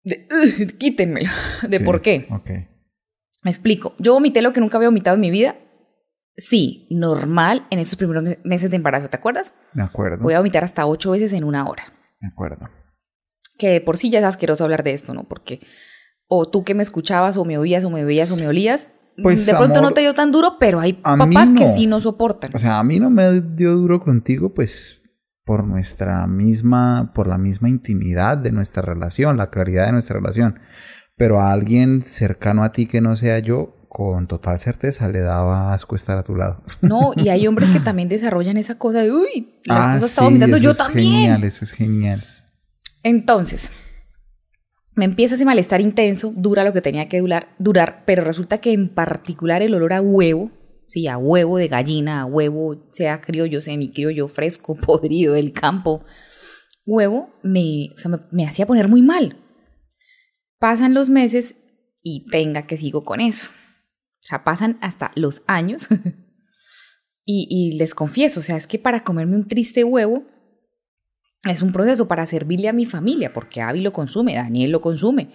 de 0.08 0.68
quítenmelo. 0.78 1.30
¿De 1.68 1.78
Sí, 1.80 1.84
por 1.84 2.02
qué? 2.02 2.28
Ok. 2.32 2.50
Me 3.44 3.52
explico. 3.52 3.94
Yo 4.00 4.14
vomité 4.14 4.42
lo 4.42 4.54
que 4.54 4.60
nunca 4.60 4.78
había 4.78 4.90
vomitado 4.90 5.16
en 5.16 5.22
mi 5.22 5.32
vida. 5.32 5.56
Sí, 6.36 6.88
normal 6.92 7.66
en 7.72 7.80
esos 7.80 7.96
primeros 7.96 8.24
mes- 8.24 8.40
meses 8.44 8.70
de 8.70 8.76
embarazo, 8.76 9.10
¿te 9.10 9.18
acuerdas? 9.18 9.54
De 9.74 9.82
acuerdo. 9.82 10.22
Voy 10.24 10.34
a 10.34 10.40
vomitar 10.40 10.64
hasta 10.64 10.86
ocho 10.86 11.12
veces 11.12 11.34
en 11.34 11.44
una 11.44 11.68
hora. 11.68 11.94
De 12.20 12.28
acuerdo. 12.28 12.70
Que 13.58 13.70
de 13.70 13.82
por 13.82 13.98
sí 13.98 14.10
ya 14.12 14.20
es 14.20 14.26
asqueroso 14.26 14.64
hablar 14.64 14.84
de 14.84 14.94
esto, 14.94 15.14
¿no? 15.14 15.24
Porque 15.24 15.62
o 16.28 16.48
tú 16.50 16.64
que 16.64 16.74
me 16.76 16.84
escuchabas 16.84 17.38
o 17.38 17.46
me 17.46 17.58
oías 17.58 17.86
o 17.86 17.90
me 17.90 18.04
veías 18.06 18.30
o 18.32 18.36
me 18.36 18.48
olías, 18.48 18.90
Pues, 19.24 19.46
de 19.48 19.54
pronto 19.56 19.80
amor, 19.80 19.90
no 19.90 19.92
te 19.96 20.02
dio 20.02 20.14
tan 20.14 20.32
duro, 20.32 20.58
pero 20.60 20.80
hay 20.80 20.94
papás 20.94 21.54
que 21.54 21.68
sí 21.70 21.88
no 21.88 22.00
soportan. 22.00 22.52
O 22.54 22.60
sea, 22.60 22.78
a 22.80 22.84
mí 22.84 23.00
no 23.00 23.10
me 23.10 23.42
dio 23.42 23.76
duro 23.76 24.00
contigo, 24.00 24.54
pues 24.54 25.02
por 25.48 25.64
nuestra 25.64 26.28
misma, 26.28 27.14
por 27.16 27.26
la 27.28 27.38
misma 27.38 27.70
intimidad 27.70 28.38
de 28.38 28.52
nuestra 28.52 28.82
relación, 28.82 29.38
la 29.38 29.50
claridad 29.50 29.86
de 29.86 29.94
nuestra 29.94 30.18
relación. 30.18 30.60
Pero 31.16 31.40
a 31.40 31.54
alguien 31.54 32.02
cercano 32.04 32.66
a 32.66 32.74
ti 32.74 32.86
que 32.86 33.00
no 33.00 33.16
sea 33.16 33.40
yo, 33.40 33.74
con 33.88 34.28
total 34.28 34.60
certeza 34.60 35.08
le 35.08 35.22
daba 35.22 35.72
asco 35.72 35.96
estar 35.96 36.18
a 36.18 36.24
tu 36.24 36.36
lado. 36.36 36.62
No, 36.82 37.14
y 37.16 37.30
hay 37.30 37.48
hombres 37.48 37.70
que 37.70 37.80
también 37.80 38.10
desarrollan 38.10 38.58
esa 38.58 38.78
cosa 38.78 39.00
de, 39.00 39.14
uy, 39.14 39.62
las 39.64 39.80
Ah, 39.80 39.94
cosas 39.94 40.12
sí, 40.12 40.24
vomitando, 40.26 40.58
eso 40.58 40.64
yo 40.66 40.72
es 40.72 40.78
también. 40.78 41.22
Genial, 41.22 41.44
eso 41.46 41.64
es 41.64 41.72
genial. 41.72 42.20
Entonces, 43.04 43.72
me 44.96 45.06
empieza 45.06 45.36
ese 45.36 45.46
malestar 45.46 45.80
intenso, 45.80 46.34
dura 46.36 46.66
lo 46.66 46.74
que 46.74 46.82
tenía 46.82 47.08
que 47.08 47.22
durar, 47.22 47.56
durar, 47.58 48.04
pero 48.06 48.26
resulta 48.26 48.58
que 48.58 48.74
en 48.74 48.90
particular 48.90 49.62
el 49.62 49.74
olor 49.74 49.94
a 49.94 50.02
huevo, 50.02 50.52
sí, 50.88 51.08
a 51.08 51.18
huevo 51.18 51.58
de 51.58 51.68
gallina, 51.68 52.22
a 52.22 52.26
huevo, 52.26 52.88
sea 52.92 53.22
criollo, 53.22 53.62
semicriollo, 53.62 54.28
fresco, 54.28 54.76
podrido 54.82 55.34
del 55.34 55.54
campo, 55.54 56.04
huevo, 56.86 57.30
me, 57.44 57.90
me, 58.10 58.20
me 58.32 58.48
hacía 58.48 58.66
poner 58.66 58.88
muy 58.88 59.04
mal. 59.04 59.38
Pasan 60.60 60.96
los 60.96 61.10
meses 61.10 61.56
y 62.02 62.28
tenga 62.30 62.64
que 62.64 62.78
sigo 62.78 63.04
con 63.04 63.20
eso. 63.20 63.50
O 63.52 64.24
sea, 64.28 64.44
pasan 64.44 64.80
hasta 64.82 65.12
los 65.16 65.44
años. 65.46 65.88
y, 67.26 67.48
y 67.50 67.78
les 67.78 67.94
confieso, 67.94 68.40
o 68.40 68.44
sea, 68.44 68.58
es 68.58 68.66
que 68.66 68.80
para 68.80 69.04
comerme 69.04 69.36
un 69.36 69.48
triste 69.48 69.84
huevo, 69.84 70.26
es 71.44 71.62
un 71.62 71.72
proceso 71.72 72.08
para 72.08 72.26
servirle 72.26 72.70
a 72.70 72.74
mi 72.74 72.86
familia, 72.86 73.34
porque 73.34 73.62
Avi 73.62 73.82
lo 73.82 73.94
consume, 73.94 74.36
Daniel 74.36 74.72
lo 74.72 74.82
consume. 74.82 75.32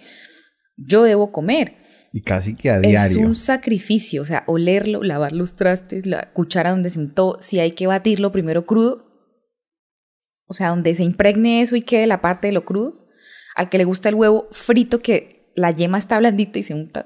Yo 0.75 1.03
debo 1.03 1.31
comer. 1.31 1.82
Y 2.15 2.21
casi 2.21 2.55
que 2.55 2.69
a 2.69 2.77
Es 2.77 2.83
diario. 2.83 3.21
un 3.21 3.33
sacrificio, 3.33 4.21
o 4.21 4.25
sea, 4.25 4.43
olerlo, 4.45 5.01
lavar 5.01 5.31
los 5.31 5.55
trastes, 5.55 6.05
la 6.05 6.31
cuchara 6.31 6.69
donde 6.69 6.91
se 6.91 6.99
untó, 6.99 7.37
si 7.41 7.59
hay 7.59 7.71
que 7.71 7.87
batirlo 7.87 8.31
primero 8.31 8.67
crudo, 8.67 9.03
o 10.45 10.53
sea, 10.53 10.69
donde 10.69 10.93
se 10.95 11.03
impregne 11.03 11.63
eso 11.63 11.75
y 11.75 11.81
quede 11.81 12.05
la 12.05 12.21
parte 12.21 12.47
de 12.47 12.53
lo 12.53 12.65
crudo. 12.65 13.07
Al 13.55 13.69
que 13.69 13.79
le 13.79 13.85
gusta 13.85 14.09
el 14.09 14.15
huevo 14.15 14.47
frito, 14.51 14.99
que 14.99 15.51
la 15.55 15.71
yema 15.71 15.97
está 15.97 16.19
blandita 16.19 16.59
y 16.59 16.63
se 16.63 16.73
unta 16.73 17.05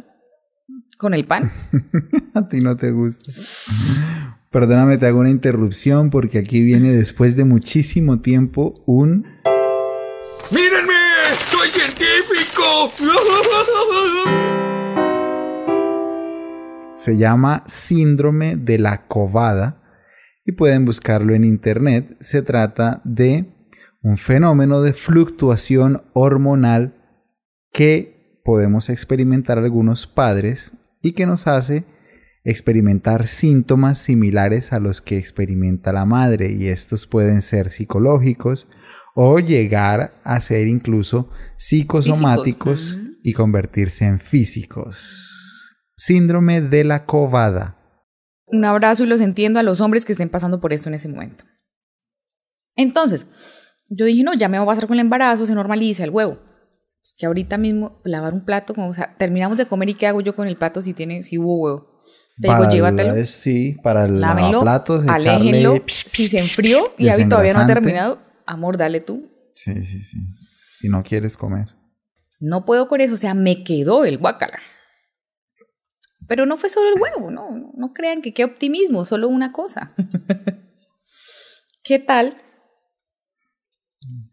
¿Con 0.97 1.13
el 1.13 1.25
pan? 1.25 1.51
A 2.33 2.47
ti 2.49 2.59
no 2.59 2.75
te 2.75 2.91
gusta. 2.91 3.31
Perdóname, 4.51 4.97
te 4.97 5.05
hago 5.05 5.19
una 5.19 5.29
interrupción 5.29 6.09
porque 6.09 6.39
aquí 6.39 6.61
viene 6.61 6.91
después 6.91 7.35
de 7.37 7.45
muchísimo 7.45 8.19
tiempo 8.19 8.83
un... 8.85 9.25
¡Mírenme! 10.51 10.93
¡Soy 11.51 11.69
científico! 11.69 12.91
Se 17.07 17.15
llama 17.15 17.63
síndrome 17.67 18.57
de 18.57 18.79
la 18.79 19.07
covada 19.07 19.81
y 20.43 20.51
pueden 20.51 20.83
buscarlo 20.83 21.33
en 21.35 21.45
internet. 21.45 22.17
Se 22.19 22.41
trata 22.41 22.99
de 23.05 23.45
un 24.01 24.17
fenómeno 24.17 24.81
de 24.81 24.91
fluctuación 24.91 26.03
hormonal 26.11 26.95
que 27.71 28.41
podemos 28.43 28.89
experimentar 28.89 29.57
algunos 29.57 30.05
padres 30.05 30.73
y 31.01 31.13
que 31.13 31.25
nos 31.25 31.47
hace 31.47 31.85
experimentar 32.43 33.25
síntomas 33.25 33.99
similares 33.99 34.73
a 34.73 34.81
los 34.81 35.01
que 35.01 35.17
experimenta 35.17 35.93
la 35.93 36.03
madre 36.03 36.51
y 36.51 36.67
estos 36.67 37.07
pueden 37.07 37.41
ser 37.41 37.69
psicológicos 37.69 38.67
o 39.15 39.39
llegar 39.39 40.19
a 40.25 40.41
ser 40.41 40.67
incluso 40.67 41.29
psicosomáticos 41.55 42.95
Físicos. 42.95 43.19
y 43.23 43.31
convertirse 43.31 44.03
en 44.03 44.19
físicos. 44.19 45.46
Síndrome 45.97 46.61
de 46.61 46.83
la 46.83 47.05
covada. 47.05 47.75
Un 48.45 48.63
abrazo 48.65 49.03
y 49.03 49.07
los 49.07 49.19
entiendo 49.19 49.59
a 49.59 49.63
los 49.63 49.81
hombres 49.81 50.05
que 50.05 50.11
estén 50.13 50.29
pasando 50.29 50.59
por 50.61 50.71
esto 50.71 50.89
en 50.89 50.95
ese 50.95 51.09
momento. 51.09 51.43
Entonces, 52.75 53.25
yo 53.89 54.05
dije, 54.05 54.23
no, 54.23 54.33
ya 54.33 54.47
me 54.47 54.57
va 54.57 54.63
a 54.63 54.67
pasar 54.67 54.87
con 54.87 54.93
el 54.95 55.01
embarazo, 55.01 55.45
se 55.45 55.55
normaliza 55.55 56.03
el 56.03 56.11
huevo. 56.11 56.39
Es 57.03 57.15
que 57.17 57.25
ahorita 57.25 57.57
mismo 57.57 58.01
lavar 58.03 58.33
un 58.33 58.45
plato, 58.45 58.73
como, 58.75 58.89
o 58.89 58.93
sea, 58.93 59.15
terminamos 59.17 59.57
de 59.57 59.65
comer 59.65 59.89
y 59.89 59.93
qué 59.95 60.07
hago 60.07 60.21
yo 60.21 60.35
con 60.35 60.47
el 60.47 60.55
plato 60.57 60.81
si 60.81 60.93
tiene, 60.93 61.23
si 61.23 61.37
hubo 61.37 61.57
huevo. 61.57 62.01
Te 62.39 62.47
digo, 62.49 62.57
Para 62.59 62.69
llévatelo, 62.69 63.15
la- 63.15 63.25
sí, 63.25 63.77
para 63.81 64.03
el 64.03 64.21
lávenlo, 64.21 64.51
lavaplatos, 64.63 65.07
aléjenlo. 65.07 65.75
echarle... 65.75 65.83
Si 66.05 66.27
se 66.27 66.37
enfrió 66.39 66.93
y 66.97 67.09
Abby 67.09 67.27
todavía 67.27 67.53
no 67.53 67.59
ha 67.61 67.67
terminado, 67.67 68.21
amor, 68.45 68.77
dale 68.77 69.01
tú. 69.01 69.31
Sí, 69.55 69.83
sí, 69.83 70.01
sí. 70.03 70.19
Si 70.79 70.89
no 70.89 71.01
quieres 71.01 71.35
comer. 71.35 71.69
No 72.39 72.65
puedo 72.65 72.87
con 72.87 73.01
eso, 73.01 73.15
o 73.15 73.17
sea, 73.17 73.33
me 73.33 73.63
quedó 73.63 74.05
el 74.05 74.19
guacala. 74.19 74.59
Pero 76.27 76.45
no 76.45 76.57
fue 76.57 76.69
solo 76.69 76.87
el 76.93 77.01
huevo, 77.01 77.31
no, 77.31 77.51
no, 77.51 77.71
no 77.75 77.93
crean 77.93 78.21
que 78.21 78.33
qué 78.33 78.43
optimismo, 78.43 79.05
solo 79.05 79.27
una 79.29 79.51
cosa. 79.51 79.93
¿Qué 81.83 81.99
tal 81.99 82.37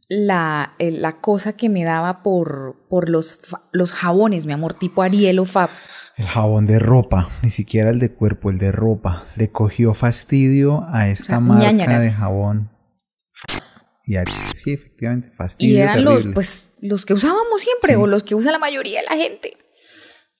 la, 0.08 0.74
la 0.78 1.20
cosa 1.20 1.56
que 1.56 1.68
me 1.68 1.84
daba 1.84 2.22
por, 2.22 2.86
por 2.88 3.08
los, 3.08 3.40
los 3.72 3.92
jabones, 3.92 4.46
mi 4.46 4.52
amor, 4.52 4.74
tipo 4.74 5.02
Ariel 5.02 5.38
o 5.38 5.44
Fab? 5.44 5.70
El 6.16 6.26
jabón 6.26 6.66
de 6.66 6.78
ropa, 6.78 7.28
ni 7.42 7.50
siquiera 7.50 7.90
el 7.90 7.98
de 7.98 8.12
cuerpo, 8.12 8.50
el 8.50 8.58
de 8.58 8.70
ropa. 8.72 9.24
Le 9.36 9.50
cogió 9.50 9.94
fastidio 9.94 10.84
a 10.88 11.08
esta 11.08 11.26
sea, 11.26 11.40
marca 11.40 11.64
ñañaras. 11.72 12.04
de 12.04 12.12
jabón. 12.12 12.70
Y 14.06 14.14
Ari- 14.16 14.54
sí, 14.62 14.72
efectivamente, 14.74 15.30
Y 15.32 15.34
fastidio. 15.36 15.82
eran 15.82 16.04
los, 16.04 16.26
pues, 16.34 16.70
los 16.80 17.06
que 17.06 17.14
usábamos 17.14 17.60
siempre 17.62 17.94
Sí. 17.94 18.00
o 18.00 18.06
los 18.06 18.22
que 18.22 18.34
usa 18.34 18.52
la 18.52 18.58
mayoría 18.58 19.00
de 19.00 19.06
la 19.06 19.16
gente. 19.16 19.56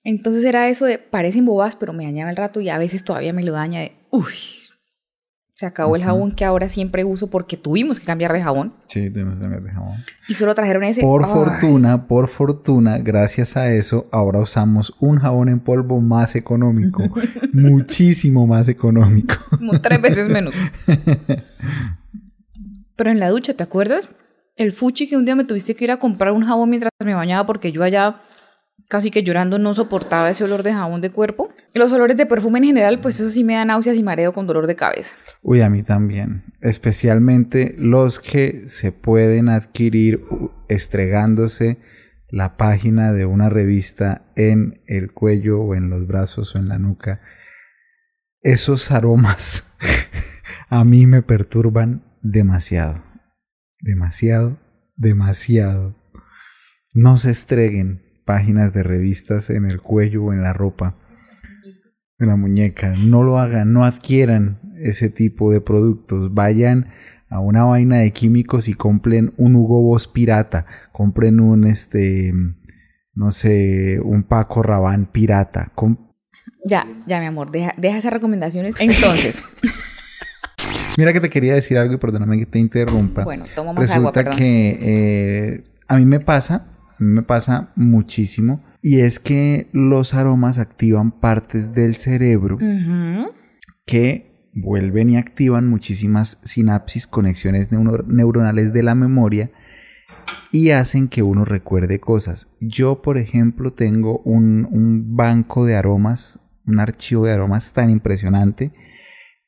Entonces 0.04 0.44
era 0.44 0.68
eso 0.68 0.84
de, 0.84 0.99
parecen 0.99 1.46
bobas, 1.46 1.76
pero 1.76 1.92
me 1.94 2.04
dañaba 2.04 2.30
el 2.30 2.37
rato 2.37 2.61
y 2.61 2.68
a 2.68 2.76
veces 2.78 3.04
todavía 3.04 3.32
me 3.32 3.42
lo 3.42 3.52
daña 3.52 3.80
de, 3.80 3.92
uy, 4.11 4.34
se 5.56 5.66
acabó 5.66 5.94
el 5.96 6.02
jabón 6.02 6.32
que 6.32 6.44
ahora 6.44 6.68
siempre 6.68 7.04
uso 7.04 7.30
porque 7.30 7.56
tuvimos 7.56 8.00
que 8.00 8.06
cambiar 8.06 8.32
de 8.32 8.42
jabón 8.42 8.75
Sí, 8.88 9.08
tuvimos 9.08 9.34
que 9.37 9.40
cambiar 9.40 9.62
de 9.62 9.70
jabón. 9.70 9.92
y 10.28 10.34
solo 10.34 10.54
trajeron 10.54 10.84
ese. 10.84 11.00
Por 11.00 11.25
Ay, 11.25 11.30
fortuna, 11.30 12.06
por 12.06 12.28
fortuna, 12.28 12.99
gracias 12.99 13.56
a 13.56 13.73
eso, 13.73 14.04
ahora 14.12 14.40
usamos 14.40 14.94
un 15.00 15.18
jabón 15.20 15.49
en 15.49 15.61
polvo 15.61 16.00
más 16.00 16.37
económico. 16.37 17.02
muchísimo 17.52 18.46
más 18.46 18.68
económico. 18.68 19.34
Como 19.50 19.80
tres 19.80 20.02
veces 20.02 20.28
menos. 20.28 20.54
Pero 22.96 23.11
en 23.11 23.20
la 23.20 23.28
ducha, 23.30 23.54
¿te 23.54 23.62
acuerdas? 23.62 24.08
El 24.56 24.73
fuchi 24.73 25.08
que 25.08 25.16
un 25.16 25.25
día 25.25 25.34
me 25.34 25.44
tuviste 25.44 25.75
que 25.75 25.84
ir 25.84 25.90
a 25.90 25.99
comprar 25.99 26.32
un 26.32 26.44
jabón 26.44 26.70
mientras 26.70 26.90
me 27.04 27.14
bañaba 27.14 27.44
porque 27.46 27.73
yo 27.73 27.82
allá 27.82 28.20
casi 28.88 29.10
que 29.10 29.22
llorando 29.22 29.58
no 29.58 29.74
soportaba 29.74 30.30
ese 30.30 30.44
olor 30.44 30.62
de 30.62 30.72
jabón 30.72 31.00
de 31.00 31.10
cuerpo. 31.10 31.48
Los 31.72 31.92
olores 31.92 32.16
de 32.16 32.26
perfume 32.26 32.58
en 32.58 32.64
general, 32.66 33.00
pues 33.00 33.20
eso 33.20 33.30
sí 33.30 33.44
me 33.44 33.54
da 33.54 33.64
náuseas 33.64 33.96
y 33.96 34.02
mareo 34.02 34.32
con 34.32 34.46
dolor 34.46 34.66
de 34.66 34.76
cabeza. 34.76 35.14
Uy, 35.42 35.60
a 35.60 35.70
mí 35.70 35.82
también. 35.82 36.44
Especialmente 36.60 37.74
los 37.78 38.20
que 38.20 38.68
se 38.68 38.92
pueden 38.92 39.48
adquirir 39.48 40.24
estregándose 40.68 41.78
la 42.28 42.56
página 42.56 43.12
de 43.12 43.26
una 43.26 43.48
revista 43.48 44.26
en 44.34 44.82
el 44.86 45.12
cuello 45.12 45.60
o 45.60 45.74
en 45.74 45.90
los 45.90 46.06
brazos 46.06 46.54
o 46.54 46.58
en 46.58 46.68
la 46.68 46.78
nuca. 46.78 47.20
Esos 48.42 48.90
aromas 48.90 49.76
a 50.68 50.84
mí 50.84 51.06
me 51.06 51.22
perturban 51.22 52.04
demasiado. 52.22 53.02
Demasiado, 53.80 54.58
demasiado. 54.96 55.96
No 56.94 57.18
se 57.18 57.30
estreguen 57.30 58.03
páginas 58.25 58.73
de 58.73 58.83
revistas 58.83 59.50
en 59.50 59.64
el 59.64 59.81
cuello 59.81 60.25
o 60.25 60.33
en 60.33 60.43
la 60.43 60.52
ropa 60.52 60.97
en 62.19 62.28
la 62.28 62.37
muñeca. 62.37 62.93
No 63.04 63.23
lo 63.23 63.38
hagan, 63.38 63.73
no 63.73 63.85
adquieran 63.85 64.61
ese 64.81 65.09
tipo 65.11 65.50
de 65.52 65.61
productos. 65.61 66.33
Vayan 66.33 66.88
a 67.28 67.40
una 67.40 67.64
vaina 67.64 67.97
de 67.99 68.12
químicos 68.12 68.69
y 68.69 68.75
compren 68.75 69.33
un 69.37 69.57
Hugo 69.57 69.83
Boss 69.83 70.07
pirata. 70.07 70.64
Compren 70.93 71.40
un, 71.40 71.64
este, 71.64 72.33
no 73.14 73.31
sé, 73.33 74.00
un 74.02 74.23
Paco 74.23 74.62
Rabanne 74.62 75.09
pirata. 75.11 75.73
Com- 75.75 75.97
Ya, 76.64 76.87
ya, 77.07 77.19
mi 77.21 77.26
amor, 77.26 77.50
deja, 77.50 77.75
deja 77.76 77.99
esas 77.99 78.12
recomendaciones. 78.12 78.75
Entonces, 78.78 79.43
Mira 80.97 81.12
que 81.12 81.21
te 81.21 81.28
quería 81.28 81.54
decir 81.54 81.76
algo 81.76 81.95
y 81.95 81.97
perdóname 81.99 82.38
que 82.38 82.47
te 82.47 82.59
interrumpa. 82.61 83.25
bueno, 83.25 83.45
toma 83.57 83.73
más 83.73 83.81
Resulta 83.81 83.99
agua, 83.99 84.12
perdón. 84.12 84.37
que 84.37 84.78
eh, 84.81 85.64
a 85.88 85.97
mí 85.97 86.04
me 86.07 86.21
pasa, 86.21 86.69
a 86.98 87.02
mí 87.02 87.10
me 87.10 87.22
pasa 87.22 87.72
muchísimo. 87.76 88.62
Y 88.82 89.00
es 89.00 89.18
que 89.18 89.68
los 89.72 90.12
aromas 90.14 90.58
activan 90.58 91.10
partes 91.10 91.72
del 91.72 91.94
cerebro 91.94 92.58
que 93.86 94.50
vuelven 94.54 95.10
y 95.10 95.16
activan 95.16 95.68
muchísimas 95.68 96.38
sinapsis, 96.44 97.06
conexiones 97.06 97.72
neuro- 97.72 98.04
neuronales 98.06 98.72
de 98.72 98.82
la 98.82 98.94
memoria 98.94 99.50
y 100.52 100.70
hacen 100.70 101.08
que 101.08 101.22
uno 101.22 101.44
recuerde 101.44 101.98
cosas. 101.98 102.48
Yo, 102.60 103.02
por 103.02 103.18
ejemplo, 103.18 103.72
tengo 103.72 104.20
un, 104.20 104.68
un 104.70 105.16
banco 105.16 105.64
de 105.64 105.76
aromas, 105.76 106.38
un 106.66 106.78
archivo 106.78 107.26
de 107.26 107.32
aromas 107.32 107.72
tan 107.72 107.90
impresionante 107.90 108.72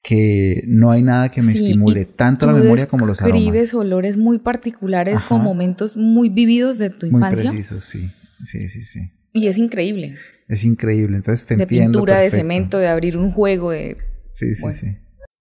que 0.09 0.63
no 0.69 0.93
hay 0.93 1.03
nada 1.03 1.31
que 1.31 1.43
me 1.43 1.51
Sí, 1.51 1.67
estimule 1.67 2.05
tanto 2.05 2.47
la 2.47 2.53
memoria 2.53 2.87
como 2.87 3.07
los 3.07 3.21
aromas. 3.21 3.41
Describes 3.43 3.75
olores 3.75 4.17
muy 4.17 4.39
particulares 4.39 5.21
con 5.23 5.43
momentos 5.43 5.97
muy 5.97 6.29
vividos 6.29 6.79
de 6.79 6.91
tu 6.91 7.07
Muy 7.07 7.17
infancia. 7.19 7.51
precisos, 7.51 7.85
sí. 7.85 8.09
Sí, 8.45 8.69
sí, 8.69 8.85
sí. 8.85 9.01
Y 9.33 9.49
es 9.49 9.59
increíble. 9.59 10.15
Es 10.47 10.63
increíble. 10.63 11.17
Entonces 11.17 11.45
te 11.47 11.57
de 11.57 11.65
entiendo. 11.65 11.99
pintura, 11.99 12.19
de 12.21 12.31
cemento, 12.31 12.79
de 12.79 12.87
abrir 12.87 13.17
un 13.19 13.33
juego, 13.33 13.73
de 13.73 13.97
Sí, 14.33 14.55
sí, 14.55 14.63
Bueno. 14.63 14.77
sí. 14.79 14.97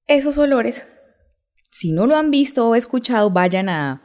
esos 0.07 0.35
olores. 0.39 0.83
Si 1.71 1.91
no 1.91 2.07
lo 2.07 2.15
han 2.15 2.31
visto 2.31 2.67
o 2.67 2.73
escuchado, 2.75 3.29
vayan 3.29 3.69
a 3.69 4.01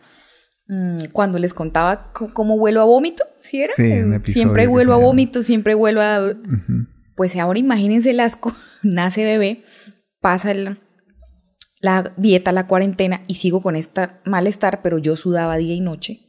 mm, 0.68 1.06
cuando 1.12 1.38
les 1.38 1.54
contaba 1.54 2.12
cómo 2.12 2.56
huelo 2.56 2.82
a 2.82 2.84
vómito, 2.84 3.24
¿sí 3.40 3.62
era? 3.62 3.72
Sí, 3.74 3.82
un 3.84 4.12
Eh, 4.12 4.20
siempre 4.26 4.68
huelo 4.68 4.92
a 4.92 4.98
vómito, 4.98 5.42
siempre 5.42 5.74
huelo 5.74 6.02
a 6.02 6.34
pues 7.16 7.34
ahora 7.36 7.58
imagínense 7.58 8.10
el 8.10 8.20
asco, 8.20 8.54
nace 8.82 9.24
bebé, 9.24 9.62
pasa 10.20 10.50
el- 10.52 10.78
la 11.80 12.12
dieta, 12.16 12.52
la 12.52 12.66
cuarentena 12.66 13.22
y 13.26 13.36
sigo 13.36 13.62
con 13.62 13.74
esta 13.76 14.20
malestar, 14.24 14.82
pero 14.82 14.98
yo 14.98 15.16
sudaba 15.16 15.56
día 15.56 15.74
y 15.74 15.80
noche. 15.80 16.20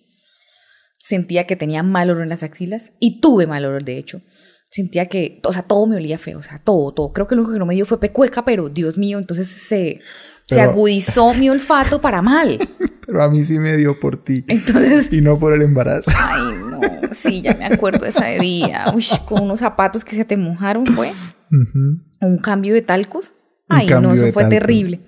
Sentía 0.97 1.45
que 1.47 1.55
tenía 1.55 1.83
mal 1.83 2.09
olor 2.09 2.23
en 2.23 2.29
las 2.29 2.43
axilas 2.43 2.91
y 2.99 3.19
tuve 3.21 3.47
mal 3.47 3.65
olor, 3.65 3.83
de 3.83 3.97
hecho. 3.97 4.21
Sentía 4.69 5.07
que, 5.07 5.41
o 5.43 5.51
sea, 5.51 5.63
todo 5.63 5.85
me 5.87 5.97
olía 5.97 6.17
feo, 6.17 6.39
o 6.39 6.43
sea, 6.43 6.57
todo, 6.59 6.93
todo. 6.93 7.11
Creo 7.11 7.27
que 7.27 7.35
lo 7.35 7.41
único 7.41 7.53
que 7.53 7.59
no 7.59 7.65
me 7.65 7.73
dio 7.75 7.85
fue 7.85 7.99
pecueca, 7.99 8.45
pero 8.45 8.69
Dios 8.69 8.97
mío, 8.97 9.17
entonces 9.19 9.47
se, 9.47 9.99
se 10.47 10.55
Pero- 10.55 10.71
agudizó 10.71 11.33
mi 11.33 11.49
olfato 11.49 11.99
para 12.01 12.21
mal. 12.21 12.57
Pero 13.05 13.23
a 13.23 13.29
mí 13.29 13.43
sí 13.43 13.59
me 13.59 13.75
dio 13.75 13.99
por 13.99 14.23
ti. 14.23 14.45
Entonces, 14.47 15.11
Y 15.11 15.19
no 15.19 15.37
por 15.37 15.51
el 15.53 15.63
embarazo. 15.63 16.11
ay, 16.17 16.41
no, 16.63 16.79
sí, 17.13 17.41
ya 17.41 17.55
me 17.55 17.65
acuerdo 17.65 18.05
de 18.05 18.11
ese 18.11 18.39
día. 18.39 18.85
Uy, 18.95 19.05
con 19.25 19.41
unos 19.41 19.59
zapatos 19.59 20.05
que 20.05 20.15
se 20.15 20.23
te 20.23 20.37
mojaron, 20.37 20.85
fue. 20.85 21.09
Ujú. 21.51 21.97
un 22.21 22.37
cambio 22.37 22.73
de 22.73 22.81
talcos. 22.83 23.33
Ay, 23.71 23.87
no, 23.87 24.13
eso 24.13 24.31
fue 24.31 24.45
terrible. 24.45 25.01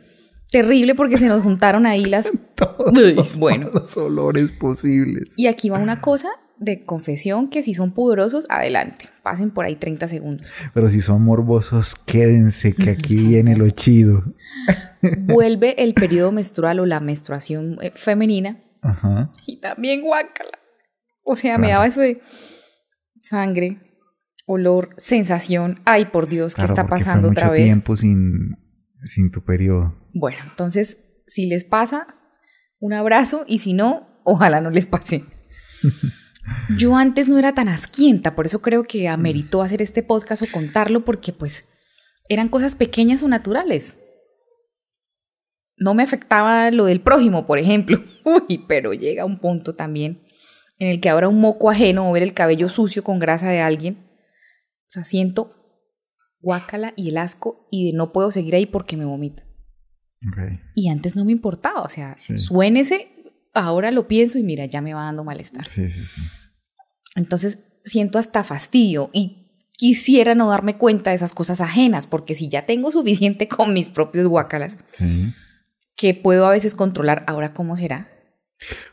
Terrible 0.51 0.93
porque 0.93 1.17
se 1.17 1.27
nos 1.27 1.41
juntaron 1.41 1.85
ahí 1.85 2.05
las... 2.05 2.31
Todos 2.55 2.93
los, 2.93 3.35
bueno. 3.35 3.69
los 3.73 3.97
olores 3.97 4.51
posibles. 4.51 5.33
Y 5.35 5.47
aquí 5.47 5.69
va 5.69 5.79
una 5.79 5.99
cosa 5.99 6.29
de 6.57 6.85
confesión 6.85 7.49
que 7.49 7.63
si 7.63 7.73
son 7.73 7.91
pudorosos, 7.91 8.45
adelante. 8.49 9.09
Pasen 9.23 9.51
por 9.51 9.65
ahí 9.65 9.75
30 9.75 10.07
segundos. 10.07 10.47
Pero 10.73 10.89
si 10.89 11.01
son 11.01 11.23
morbosos, 11.23 11.95
quédense 11.95 12.73
que 12.73 12.91
aquí 12.91 13.15
viene 13.15 13.55
lo 13.55 13.69
chido. 13.69 14.23
Vuelve 15.19 15.83
el 15.83 15.93
periodo 15.93 16.31
menstrual 16.31 16.79
o 16.79 16.85
la 16.85 16.99
menstruación 16.99 17.77
eh, 17.81 17.91
femenina 17.93 18.63
Ajá. 18.81 19.31
y 19.45 19.57
también 19.57 20.01
guácala. 20.01 20.59
O 21.25 21.35
sea, 21.35 21.57
me 21.57 21.69
daba 21.69 21.87
eso 21.87 22.01
de 22.01 22.21
sangre, 23.21 23.79
olor, 24.45 24.95
sensación. 24.97 25.81
Ay, 25.85 26.05
por 26.05 26.27
Dios, 26.27 26.55
¿qué 26.55 26.61
Claro, 26.61 26.73
está 26.73 26.83
fue 26.87 26.97
pasando 26.97 27.29
otra 27.29 27.45
mucho 27.45 27.53
vez? 27.53 27.65
tiempo 27.65 27.95
sin, 27.95 28.57
sin 29.03 29.31
tu 29.31 29.43
periodo. 29.43 29.95
Bueno, 30.13 30.39
entonces, 30.43 30.97
si 31.27 31.47
les 31.47 31.63
pasa, 31.63 32.07
un 32.79 32.93
abrazo 32.93 33.45
y 33.47 33.59
si 33.59 33.73
no, 33.73 34.19
ojalá 34.23 34.61
no 34.61 34.69
les 34.69 34.85
pase. 34.85 35.23
Yo 36.77 36.95
antes 36.97 37.29
no 37.29 37.39
era 37.39 37.53
tan 37.53 37.69
asquienta, 37.69 38.35
por 38.35 38.45
eso 38.45 38.61
creo 38.61 38.83
que 38.83 39.07
ameritó 39.07 39.61
hacer 39.61 39.81
este 39.81 40.03
podcast 40.03 40.41
o 40.41 40.51
contarlo, 40.51 41.05
porque 41.05 41.31
pues 41.31 41.65
eran 42.27 42.49
cosas 42.49 42.75
pequeñas 42.75 43.23
o 43.23 43.27
naturales. 43.27 43.95
No 45.77 45.93
me 45.93 46.03
afectaba 46.03 46.69
lo 46.71 46.85
del 46.85 47.01
prójimo, 47.01 47.45
por 47.47 47.59
ejemplo. 47.59 48.03
Uy, 48.25 48.65
pero 48.67 48.93
llega 48.93 49.25
un 49.25 49.39
punto 49.39 49.73
también 49.75 50.21
en 50.79 50.89
el 50.89 50.99
que 50.99 51.09
ahora 51.09 51.29
un 51.29 51.39
moco 51.39 51.69
ajeno 51.69 52.09
o 52.09 52.13
ver 52.13 52.23
el 52.23 52.33
cabello 52.33 52.67
sucio 52.69 53.03
con 53.03 53.19
grasa 53.19 53.49
de 53.49 53.61
alguien, 53.61 53.97
sea, 54.93 55.03
siento 55.05 55.59
guácala 56.39 56.93
y 56.95 57.09
el 57.09 57.17
asco 57.17 57.67
y 57.71 57.91
de 57.91 57.97
no 57.97 58.11
puedo 58.11 58.29
seguir 58.31 58.55
ahí 58.55 58.65
porque 58.65 58.97
me 58.97 59.05
vomito. 59.05 59.43
Y 60.75 60.89
antes 60.89 61.15
no 61.15 61.25
me 61.25 61.31
importaba, 61.31 61.81
o 61.81 61.89
sea, 61.89 62.15
Sí. 62.17 62.37
suénese, 62.37 63.07
ahora 63.53 63.91
lo 63.91 64.07
pienso 64.07 64.37
y 64.37 64.43
mira, 64.43 64.65
ya 64.65 64.81
me 64.81 64.93
va 64.93 65.03
dando 65.03 65.23
malestar. 65.23 65.67
Sí, 65.67 65.89
sí, 65.89 66.01
sí. 66.03 66.21
Entonces 67.15 67.59
siento 67.85 68.17
hasta 68.19 68.43
fastidio 68.43 69.09
y 69.13 69.67
quisiera 69.73 70.33
no 70.35 70.47
darme 70.49 70.77
cuenta 70.77 71.09
de 71.09 71.17
esas 71.17 71.33
cosas 71.33 71.59
ajenas, 71.61 72.07
porque 72.07 72.35
si 72.35 72.47
ya 72.49 72.65
tengo 72.65 72.91
suficiente 72.91 73.47
con 73.49 73.73
mis 73.73 73.89
propios 73.89 74.27
guácalas, 74.27 74.77
Sí. 74.91 75.33
que 75.95 76.13
puedo 76.13 76.45
a 76.45 76.51
veces 76.51 76.75
controlar, 76.75 77.23
ahora 77.27 77.53
cómo 77.53 77.75
será. 77.75 78.09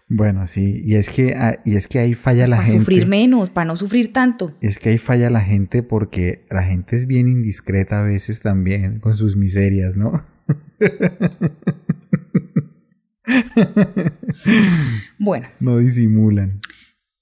Bueno, 0.09 0.47
sí. 0.47 0.83
Y 0.85 0.97
es 0.97 1.09
que, 1.09 1.35
ah, 1.35 1.61
y 1.65 1.77
es 1.77 1.87
que 1.89 1.99
ahí 2.01 2.15
falla 2.15 2.47
la 2.47 2.57
para 2.57 2.67
gente. 2.69 2.81
sufrir 2.81 3.07
menos, 3.07 3.51
para 3.51 3.67
no 3.67 3.77
sufrir 3.77 4.13
tanto. 4.13 4.57
Es 4.61 4.79
que 4.79 4.89
ahí 4.91 4.99
falla 4.99 5.31
la 5.31 5.41
gente 5.41 5.83
porque 5.83 6.45
la 6.51 6.63
gente 6.65 6.97
es 6.97 7.07
bien 7.07 7.29
indiscreta 7.29 8.01
a 8.01 8.05
veces 8.05 8.41
también 8.41 8.99
con 9.01 9.15
sus 9.15 9.37
miserias, 9.37 9.97
¿no? 9.97 10.25
Bueno, 15.19 15.49
No 15.61 15.79
disimulan. 15.79 16.61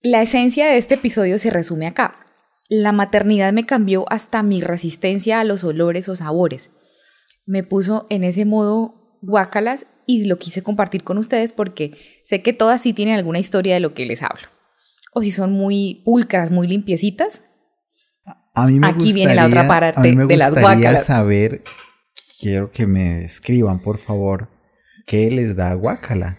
la 0.03 0.23
esencia 0.23 0.67
de 0.67 0.79
este 0.79 0.95
episodio 0.95 1.39
se 1.39 1.51
resume 1.51 1.87
acá. 1.87 2.19
La 2.71 2.93
maternidad 2.93 3.53
me 3.53 3.67
cambió 3.67 4.05
hasta 4.13 4.43
mi 4.43 4.61
resistencia 4.61 5.41
a 5.41 5.45
los 5.45 5.65
olores 5.65 6.09
o 6.09 6.17
sabores. 6.17 6.71
Me 7.47 7.63
puso 7.63 8.07
en 8.11 8.25
ese 8.25 8.45
modo 8.45 8.98
guácalas 9.23 9.87
y 10.07 10.25
lo 10.25 10.39
quise 10.39 10.63
compartir 10.63 11.05
con 11.05 11.19
ustedes 11.19 11.53
porque 11.53 11.97
sé 12.27 12.43
que 12.43 12.53
todas 12.53 12.81
sí 12.83 12.93
tienen 12.93 13.17
alguna 13.17 13.39
historia 13.39 13.75
de 13.75 13.81
lo 13.81 13.95
que 13.95 14.07
les 14.07 14.23
hablo. 14.23 14.49
O 15.13 15.23
si 15.23 15.31
son 15.31 15.53
muy 15.53 16.03
pulcras, 16.05 16.51
muy 16.51 16.67
limpiecitas. 16.67 17.43
A 18.55 18.67
mí 18.67 18.79
me 18.81 18.89
Aquí 18.89 19.13
viene 19.13 19.35
la 19.35 19.45
gustaría- 19.45 19.65
otra 19.67 19.69
parte 19.81 20.01
a 20.01 20.03
mí 20.03 20.17
me 20.17 20.27
de 20.27 20.37
las 20.37 20.51
gustaría 20.51 20.71
guácalas. 20.77 21.05
saber, 21.07 21.63
quiero 22.41 22.71
que 22.73 22.87
me 22.87 23.15
describan, 23.21 23.81
por 23.81 23.99
favor, 23.99 24.49
qué 25.07 25.31
les 25.31 25.57
da 25.57 25.73
guácala. 25.75 26.39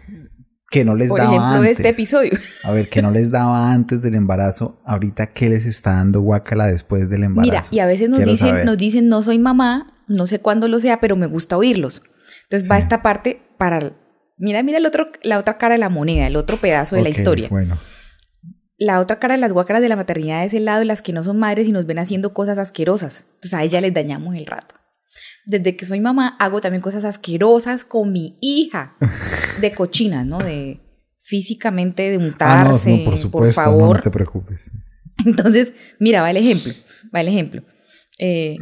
Que 0.72 0.86
no 0.86 0.94
les 0.94 1.10
Por 1.10 1.18
daba 1.20 1.32
ejemplo, 1.32 1.56
antes. 1.62 1.72
este 1.72 1.90
episodio. 1.90 2.32
A 2.64 2.72
ver, 2.72 2.90
que 2.90 3.02
no 3.02 3.10
les 3.10 3.32
daba 3.32 3.72
antes 3.72 4.04
del 4.04 4.14
embarazo. 4.16 4.80
Ahorita, 4.86 5.26
¿qué 5.28 5.50
les 5.50 5.66
está 5.66 5.94
dando 5.94 6.22
guácala 6.22 6.68
después 6.68 7.10
del 7.10 7.24
embarazo? 7.24 7.52
Mira, 7.52 7.64
y 7.72 7.80
a 7.80 7.88
veces 7.88 8.10
nos 8.10 8.18
Quiero 8.18 8.32
dicen, 8.32 8.50
saber. 8.50 8.66
nos 8.66 8.78
dicen, 8.78 9.08
no 9.08 9.24
soy 9.24 9.40
mamá, 9.40 10.04
no 10.08 10.28
sé 10.28 10.40
cuándo 10.42 10.68
lo 10.68 10.80
sea, 10.80 11.00
pero 11.00 11.16
me 11.16 11.26
gusta 11.26 11.58
oírlos. 11.58 12.04
Entonces 12.44 12.70
va 12.70 12.78
esta 12.78 13.02
parte 13.02 13.42
para... 13.58 13.94
Mira, 14.38 14.64
mira 14.64 14.78
el 14.78 14.86
otro, 14.86 15.08
la 15.24 15.38
otra 15.38 15.58
cara 15.58 15.74
de 15.74 15.80
la 15.80 15.90
moneda, 15.90 16.28
el 16.28 16.36
otro 16.36 16.58
pedazo 16.58 16.96
de 16.96 17.02
la 17.02 17.10
historia. 17.10 17.50
Bueno, 17.50 17.78
La 18.78 19.00
otra 19.00 19.20
cara 19.20 19.36
de 19.36 19.42
las 19.42 19.52
guácaras 19.52 19.82
de 19.82 19.90
la 19.90 19.98
maternidad 19.98 20.46
es 20.46 20.54
el 20.54 20.66
lado 20.66 20.80
de 20.80 20.86
las 20.86 21.02
que 21.02 21.12
no 21.12 21.24
son 21.24 21.38
madres 21.40 21.68
y 21.68 21.72
nos 21.72 21.86
ven 21.86 22.00
haciendo 22.00 22.34
cosas 22.34 22.58
asquerosas. 22.58 23.26
Entonces 23.36 23.54
a 23.54 23.64
ella 23.64 23.82
les 23.82 23.94
dañamos 23.94 24.36
el 24.36 24.46
rato. 24.46 24.76
Desde 25.46 25.76
que 25.76 25.86
soy 25.86 26.00
mamá 26.00 26.38
hago 26.40 26.62
también 26.62 26.82
cosas 26.82 27.04
asquerosas 27.04 27.84
con 27.84 28.14
mi 28.14 28.38
hija. 28.42 28.96
De 29.62 29.74
cochinas, 29.74 30.26
¿no? 30.26 30.38
De 30.38 30.80
físicamente, 31.30 32.10
de 32.10 32.16
ah, 32.16 32.20
no, 32.20 32.26
untarse, 32.26 32.98
no, 32.98 33.06
por 33.06 33.18
supuesto, 33.20 33.62
favor. 33.62 33.98
no 33.98 34.02
te 34.02 34.10
preocupes. 34.10 34.72
Entonces, 35.26 35.74
mira, 36.00 36.22
va 36.22 36.32
el 36.32 36.38
ejemplo. 36.38 36.74
Va 37.14 37.22
el 37.22 37.28
ejemplo. 37.28 37.62
Eh, 38.18 38.58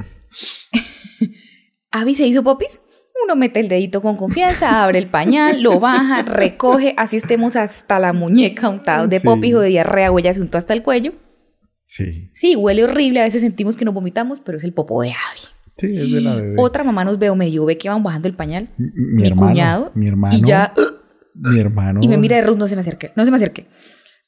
Abby 1.92 2.14
se 2.14 2.28
hizo 2.28 2.44
popis. 2.44 2.82
Uno 3.24 3.36
mete 3.36 3.60
el 3.60 3.68
dedito 3.70 4.02
con 4.02 4.16
confianza, 4.16 4.84
abre 4.84 5.00
el 5.00 5.08
pañal, 5.08 5.62
lo 5.62 5.80
baja, 5.80 6.22
recoge, 6.24 6.94
así 6.98 7.18
estemos 7.18 7.56
hasta 7.56 8.00
la 8.00 8.14
muñeca 8.14 8.70
untados 8.70 9.10
de 9.10 9.20
Sí. 9.20 9.26
popis 9.26 9.56
o 9.56 9.60
de 9.60 9.70
diarrea 9.70 10.12
o 10.12 10.20
ella 10.20 10.34
se 10.34 10.42
untó 10.42 10.58
hasta 10.58 10.74
el 10.74 10.84
cuello. 10.84 11.14
Sí, 11.82 12.30
Sí, 12.34 12.56
huele 12.56 12.84
horrible, 12.84 13.22
a 13.22 13.24
veces 13.24 13.42
sentimos 13.42 13.76
que 13.78 13.86
nos 13.86 13.94
vomitamos, 13.94 14.40
pero 14.42 14.58
es 14.58 14.64
el 14.64 14.74
popo 14.74 15.02
de 15.02 15.10
Abby. 15.10 15.42
sí, 15.78 15.98
es 15.98 16.12
de 16.12 16.22
la 16.22 16.36
bebé. 16.36 16.56
Otra 16.58 16.84
mamá 16.84 17.04
nos 17.06 17.18
veo 17.20 17.36
medio 17.36 17.66
ve 17.66 17.78
que 17.78 17.88
van 17.90 18.04
bajando 18.04 18.28
el 18.28 18.34
pañal 18.34 18.70
Mi, 18.78 18.88
mi 19.22 19.28
hermano, 19.28 19.48
cuñado, 19.52 19.92
mi 19.96 20.08
hermano, 20.08 20.36
y 20.38 20.42
ya 20.42 20.74
mi 21.34 21.60
hermano. 21.60 22.00
y 22.04 22.08
me 22.08 22.18
mira 22.18 22.36
de 22.38 22.44
Ruth, 22.44 22.58
no 22.58 22.68
se 22.68 22.76
me 22.76 22.82
acerque, 22.82 23.12
no 23.16 23.24
se 23.26 23.32
me 23.32 23.38
acerque. 23.38 23.68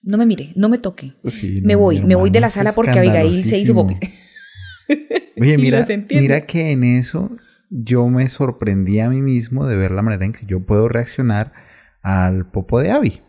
No 0.02 0.18
me 0.18 0.26
mire, 0.26 0.54
no 0.56 0.70
me 0.70 0.78
toque. 0.78 1.14
Sí, 1.28 1.60
me 1.64 1.74
no, 1.74 1.80
voy, 1.80 2.02
me 2.02 2.16
voy 2.16 2.30
de 2.30 2.40
la 2.40 2.50
sala 2.50 2.72
porque 2.72 2.98
Abigail 3.00 3.36
se 3.46 3.58
hizo 3.60 3.74
popis. 3.74 4.00
Oye, 5.42 5.58
mira, 5.58 5.86
mira 6.10 6.46
que 6.46 6.72
en 6.72 6.84
eso 6.84 7.30
yo 7.70 8.08
me 8.08 8.28
sorprendí 8.30 9.00
a 9.00 9.10
mí 9.10 9.22
mismo 9.22 9.66
de 9.66 9.76
ver 9.78 9.92
la 9.92 10.02
manera 10.02 10.26
en 10.26 10.34
que 10.34 10.46
yo 10.46 10.66
puedo 10.66 10.90
reaccionar 10.90 11.54
al 12.02 12.50
popo 12.50 12.80
de 12.80 12.92
Abby. 12.92 13.22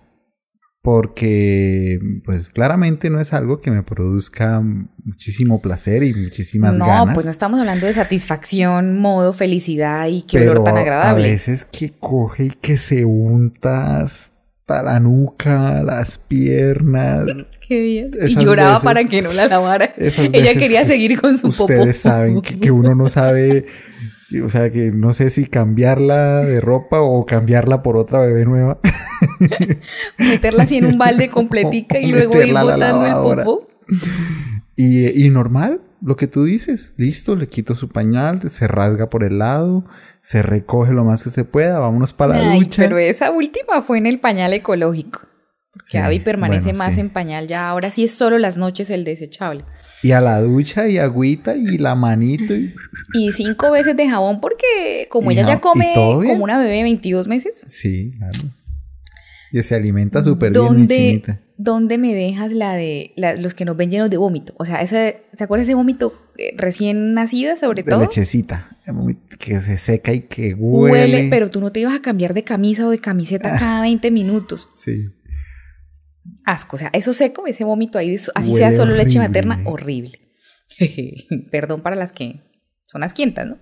Porque, 0.82 1.98
pues 2.24 2.48
claramente 2.48 3.10
no 3.10 3.20
es 3.20 3.34
algo 3.34 3.58
que 3.58 3.70
me 3.70 3.82
produzca 3.82 4.62
muchísimo 5.04 5.60
placer 5.60 6.02
y 6.02 6.14
muchísimas 6.14 6.78
no, 6.78 6.86
ganas. 6.86 7.12
pues 7.12 7.26
no 7.26 7.30
estamos 7.30 7.60
hablando 7.60 7.86
de 7.86 7.92
satisfacción, 7.92 8.98
modo, 8.98 9.34
felicidad 9.34 10.06
y 10.08 10.22
qué 10.22 10.38
pero 10.38 10.52
olor 10.52 10.64
tan 10.64 10.78
agradable. 10.78 11.28
A 11.28 11.32
veces 11.32 11.66
que 11.66 11.92
coge 11.92 12.44
y 12.44 12.50
que 12.50 12.78
se 12.78 13.04
unta 13.04 14.00
hasta 14.00 14.82
la 14.82 15.00
nuca, 15.00 15.82
las 15.82 16.16
piernas. 16.16 17.26
Qué 17.68 17.80
bien. 17.82 18.10
Y 18.26 18.36
lloraba 18.42 18.70
veces- 18.70 18.84
para 18.84 19.04
que 19.04 19.20
no 19.20 19.34
la 19.34 19.48
lavara. 19.48 19.92
Ella 19.98 20.54
quería 20.54 20.80
que 20.82 20.88
seguir 20.88 21.20
con 21.20 21.36
su 21.36 21.50
popó. 21.50 21.64
Ustedes 21.64 21.98
saben 22.00 22.40
que, 22.40 22.58
que 22.58 22.70
uno 22.70 22.94
no 22.94 23.10
sabe, 23.10 23.66
o 24.38 24.48
sea, 24.48 24.70
que 24.70 24.90
no 24.92 25.12
sé 25.12 25.30
si 25.30 25.46
cambiarla 25.46 26.44
de 26.44 26.60
ropa 26.60 27.00
o 27.00 27.26
cambiarla 27.26 27.82
por 27.82 27.96
otra 27.96 28.20
bebé 28.20 28.44
nueva. 28.44 28.78
Meterla 30.18 30.64
así 30.64 30.78
en 30.78 30.86
un 30.86 30.98
balde 30.98 31.28
completica 31.30 31.98
y 31.98 32.10
luego 32.12 32.40
ir 32.40 32.52
botando 32.52 33.06
el 33.06 33.36
popó. 33.36 33.68
Y, 34.76 35.26
y 35.26 35.30
normal, 35.30 35.80
lo 36.02 36.16
que 36.16 36.26
tú 36.26 36.44
dices, 36.44 36.94
listo, 36.96 37.36
le 37.36 37.48
quito 37.48 37.74
su 37.74 37.88
pañal, 37.88 38.48
se 38.48 38.66
rasga 38.66 39.10
por 39.10 39.24
el 39.24 39.38
lado, 39.38 39.84
se 40.22 40.42
recoge 40.42 40.92
lo 40.92 41.04
más 41.04 41.22
que 41.22 41.30
se 41.30 41.44
pueda, 41.44 41.78
vámonos 41.78 42.12
para 42.12 42.38
la 42.38 42.52
Ay, 42.52 42.60
ducha. 42.60 42.82
pero 42.82 42.98
esa 42.98 43.30
última 43.30 43.82
fue 43.82 43.98
en 43.98 44.06
el 44.06 44.20
pañal 44.20 44.52
ecológico. 44.52 45.20
Porque 45.72 45.92
Sí, 45.92 45.98
Abby 45.98 46.18
permanece 46.18 46.62
bueno, 46.70 46.78
más 46.78 46.94
sí. 46.94 47.00
en 47.00 47.10
pañal 47.10 47.46
ya. 47.46 47.68
Ahora 47.68 47.90
sí 47.90 48.02
es 48.04 48.12
solo 48.12 48.38
las 48.38 48.56
noches 48.56 48.90
el 48.90 49.04
desechable. 49.04 49.64
Y 50.02 50.10
a 50.10 50.20
la 50.20 50.40
ducha 50.40 50.88
y 50.88 50.98
agüita 50.98 51.56
y 51.56 51.78
la 51.78 51.94
manito 51.94 52.54
y... 52.54 52.74
Y 53.14 53.32
cinco 53.32 53.70
veces 53.70 53.96
de 53.96 54.08
jabón 54.08 54.40
porque 54.40 55.06
como 55.10 55.30
Y 55.30 55.34
ella 55.34 55.46
ya 55.46 55.54
¿y 55.54 55.60
come 55.60 55.92
como 55.94 56.42
una 56.44 56.58
bebé 56.58 56.76
de 56.76 56.82
22 56.84 57.28
meses. 57.28 57.62
Sí, 57.66 58.12
claro. 58.18 58.38
Y 59.52 59.62
se 59.64 59.74
alimenta 59.74 60.22
súper 60.22 60.52
bien 60.52 60.62
mi 60.64 60.68
¿Dónde, 60.70 60.96
chinita. 60.96 61.40
¿Dónde 61.56 61.98
me 61.98 62.14
dejas 62.14 62.52
la 62.52 62.74
de 62.74 63.12
la- 63.16 63.34
los 63.34 63.54
que 63.54 63.64
nos 63.64 63.76
ven 63.76 63.90
llenos 63.90 64.08
de 64.10 64.16
vómito? 64.16 64.54
O 64.58 64.64
sea, 64.64 64.80
ese, 64.80 65.22
¿te 65.36 65.42
acuerdas 65.44 65.66
de 65.66 65.72
ese 65.72 65.76
vómito 65.76 66.14
eh, 66.38 66.54
recién 66.56 67.14
nacida 67.14 67.56
sobre 67.56 67.82
De 67.82 67.90
todo? 67.90 68.00
lechecita. 68.00 68.68
Que 69.38 69.60
se 69.60 69.76
seca 69.76 70.12
y 70.12 70.20
que 70.20 70.54
huele. 70.54 70.92
Huele, 71.14 71.28
pero 71.30 71.50
tú 71.50 71.60
no 71.60 71.72
te 71.72 71.80
ibas 71.80 71.94
a 71.96 72.00
cambiar 72.02 72.32
de 72.34 72.44
camisa 72.44 72.86
o 72.86 72.90
de 72.90 72.98
camiseta 72.98 73.50
cada 73.58 73.82
20 73.82 74.10
minutos. 74.12 74.68
Sí. 74.74 75.10
Asco, 76.50 76.74
o 76.74 76.78
sea, 76.78 76.90
eso 76.92 77.14
seco, 77.14 77.46
ese 77.46 77.62
vómito 77.62 77.96
ahí, 77.96 78.14
así 78.14 78.50
Huele 78.50 78.58
sea 78.58 78.72
solo 78.72 78.96
leche 78.96 79.18
materna, 79.20 79.62
horrible. 79.66 80.18
Perdón 81.52 81.80
para 81.80 81.94
las 81.94 82.10
que 82.10 82.40
son 82.82 83.04
asquientas, 83.04 83.46
¿no? 83.46 83.58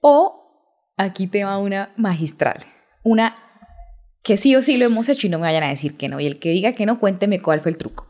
O 0.00 0.92
aquí 0.96 1.26
te 1.26 1.42
va 1.42 1.58
una 1.58 1.92
magistral, 1.96 2.64
una 3.02 3.36
que 4.22 4.36
sí 4.36 4.54
o 4.54 4.62
sí 4.62 4.76
lo 4.76 4.84
hemos 4.84 5.08
hecho 5.08 5.26
y 5.26 5.30
no 5.30 5.38
me 5.38 5.46
vayan 5.46 5.64
a 5.64 5.70
decir 5.70 5.96
que 5.96 6.08
no. 6.08 6.20
Y 6.20 6.26
el 6.26 6.38
que 6.38 6.50
diga 6.50 6.72
que 6.72 6.86
no, 6.86 7.00
cuénteme 7.00 7.40
cuál 7.40 7.60
fue 7.60 7.72
el 7.72 7.76
truco. 7.76 8.06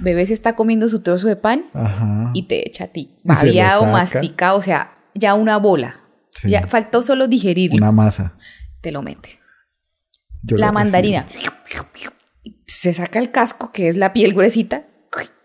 Bebé 0.00 0.26
se 0.26 0.34
está 0.34 0.56
comiendo 0.56 0.88
su 0.88 1.00
trozo 1.00 1.28
de 1.28 1.36
pan 1.36 1.66
Ajá. 1.74 2.32
y 2.34 2.44
te 2.44 2.66
echa 2.66 2.84
a 2.84 2.88
ti. 2.88 3.16
Saca. 3.24 3.86
masticado, 3.92 4.58
o 4.58 4.62
sea, 4.62 4.98
ya 5.14 5.34
una 5.34 5.56
bola. 5.58 6.00
Sí. 6.30 6.50
Ya 6.50 6.66
faltó 6.66 7.04
solo 7.04 7.28
digerirlo. 7.28 7.76
Una 7.76 7.92
masa. 7.92 8.34
Te 8.80 8.90
lo 8.90 9.02
mete. 9.02 9.38
Yo 10.42 10.56
la 10.56 10.68
lo 10.68 10.72
mandarina. 10.72 11.28
Se 12.80 12.92
saca 12.94 13.18
el 13.18 13.30
casco, 13.30 13.72
que 13.72 13.88
es 13.88 13.96
la 13.96 14.12
piel 14.12 14.34
gruesita. 14.34 14.84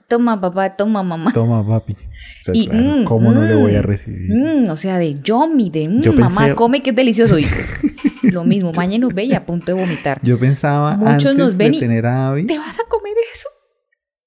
Toma, 0.07 0.39
papá, 0.39 0.75
toma, 0.75 1.01
mamá. 1.01 1.31
Toma, 1.33 1.65
papi. 1.65 1.93
O 1.93 1.97
sea, 2.43 2.53
Y, 2.53 2.67
claro, 2.67 2.83
mm, 2.99 3.03
¿Cómo 3.05 3.31
no 3.31 3.41
le 3.41 3.55
voy 3.55 3.75
a 3.75 3.79
mm, 3.79 3.83
recibir? 3.83 4.29
Mm, 4.31 4.69
o 4.69 4.75
sea, 4.75 4.99
de 4.99 5.19
yummy, 5.21 5.71
de 5.71 5.85
Yo 6.01 6.13
mamá, 6.13 6.47
pensé- 6.49 6.55
come 6.55 6.83
que 6.83 6.91
es 6.91 6.95
delicioso. 6.95 7.39
Y 7.39 7.45
lo 8.31 8.43
mismo, 8.43 8.73
mañana 8.73 9.05
nos 9.05 9.13
ve 9.15 9.23
y 9.23 9.33
a 9.33 9.45
punto 9.45 9.73
de 9.73 9.81
vomitar. 9.81 10.19
Yo 10.21 10.37
pensaba 10.37 10.95
Muchos 10.97 11.13
antes 11.31 11.35
nos 11.35 11.57
ven 11.57 11.71
de 11.71 11.77
y- 11.77 11.79
tener 11.79 12.05
a 12.05 12.27
Abby. 12.29 12.45
¿Te 12.45 12.57
vas 12.59 12.79
a 12.79 12.87
comer 12.89 13.13
eso? 13.33 13.47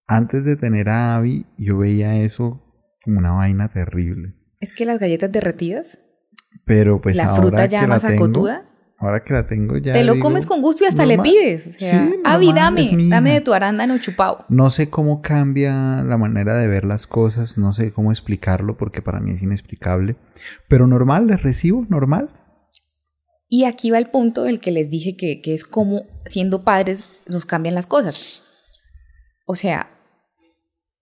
antes 0.09 0.45
de 0.45 0.57
tener 0.57 0.89
a 0.89 1.17
Abby, 1.17 1.47
yo 1.59 1.79
veía 1.79 2.17
eso 2.21 2.63
como 3.05 3.19
una 3.19 3.33
vaina 3.33 3.69
terrible. 3.73 4.35
Es 4.61 4.73
que 4.73 4.87
las 4.87 4.99
galletas 4.99 5.31
derretidas, 5.31 5.99
Pero 6.65 7.01
pues 7.01 7.17
la 7.17 7.27
ahora 7.27 7.43
fruta 7.43 7.67
ya 7.67 7.87
más 7.87 8.05
acotuda, 8.05 8.65
Ahora 8.99 9.23
que 9.23 9.35
la 9.35 9.47
tengo 9.47 9.77
ya. 9.77 9.93
te 9.93 10.05
lo 10.05 10.15
digo, 10.15 10.25
comes 10.25 10.47
con 10.47 10.63
gusto 10.63 10.85
y 10.85 10.87
hasta 10.87 11.05
le 11.05 11.19
pides. 11.19 11.67
O 11.67 11.73
sea, 11.79 12.07
Sí, 12.07 12.21
Avi, 12.25 12.47
normal, 12.47 12.75
dame, 12.75 13.09
dame 13.09 13.33
de 13.35 13.41
tu 13.43 13.53
arándano 13.53 13.99
chupado. 13.99 14.47
No 14.49 14.71
sé 14.71 14.89
cómo 14.89 15.21
cambia 15.21 16.03
la 16.03 16.17
manera 16.17 16.57
de 16.57 16.67
ver 16.67 16.85
las 16.85 17.07
cosas, 17.07 17.59
no 17.59 17.75
sé 17.75 17.93
cómo 17.93 18.11
explicarlo 18.11 18.79
porque 18.79 19.03
para 19.03 19.21
mí 19.21 19.33
es 19.33 19.43
inexplicable. 19.43 20.17
Pero 20.67 20.87
normal, 20.87 21.27
les 21.27 21.43
recibo, 21.43 21.85
normal. 21.91 22.31
Y 23.49 23.65
aquí 23.65 23.91
va 23.91 23.99
el 23.99 24.07
punto 24.07 24.45
del 24.45 24.61
que 24.61 24.71
les 24.71 24.89
dije 24.89 25.17
que, 25.17 25.43
que 25.43 25.55
es 25.55 25.65
como 25.65 26.07
siendo 26.25 26.65
padres 26.65 27.07
nos 27.27 27.45
cambian 27.45 27.75
las 27.75 27.87
cosas. 27.87 28.43
O 29.45 29.57
sea, 29.57 29.91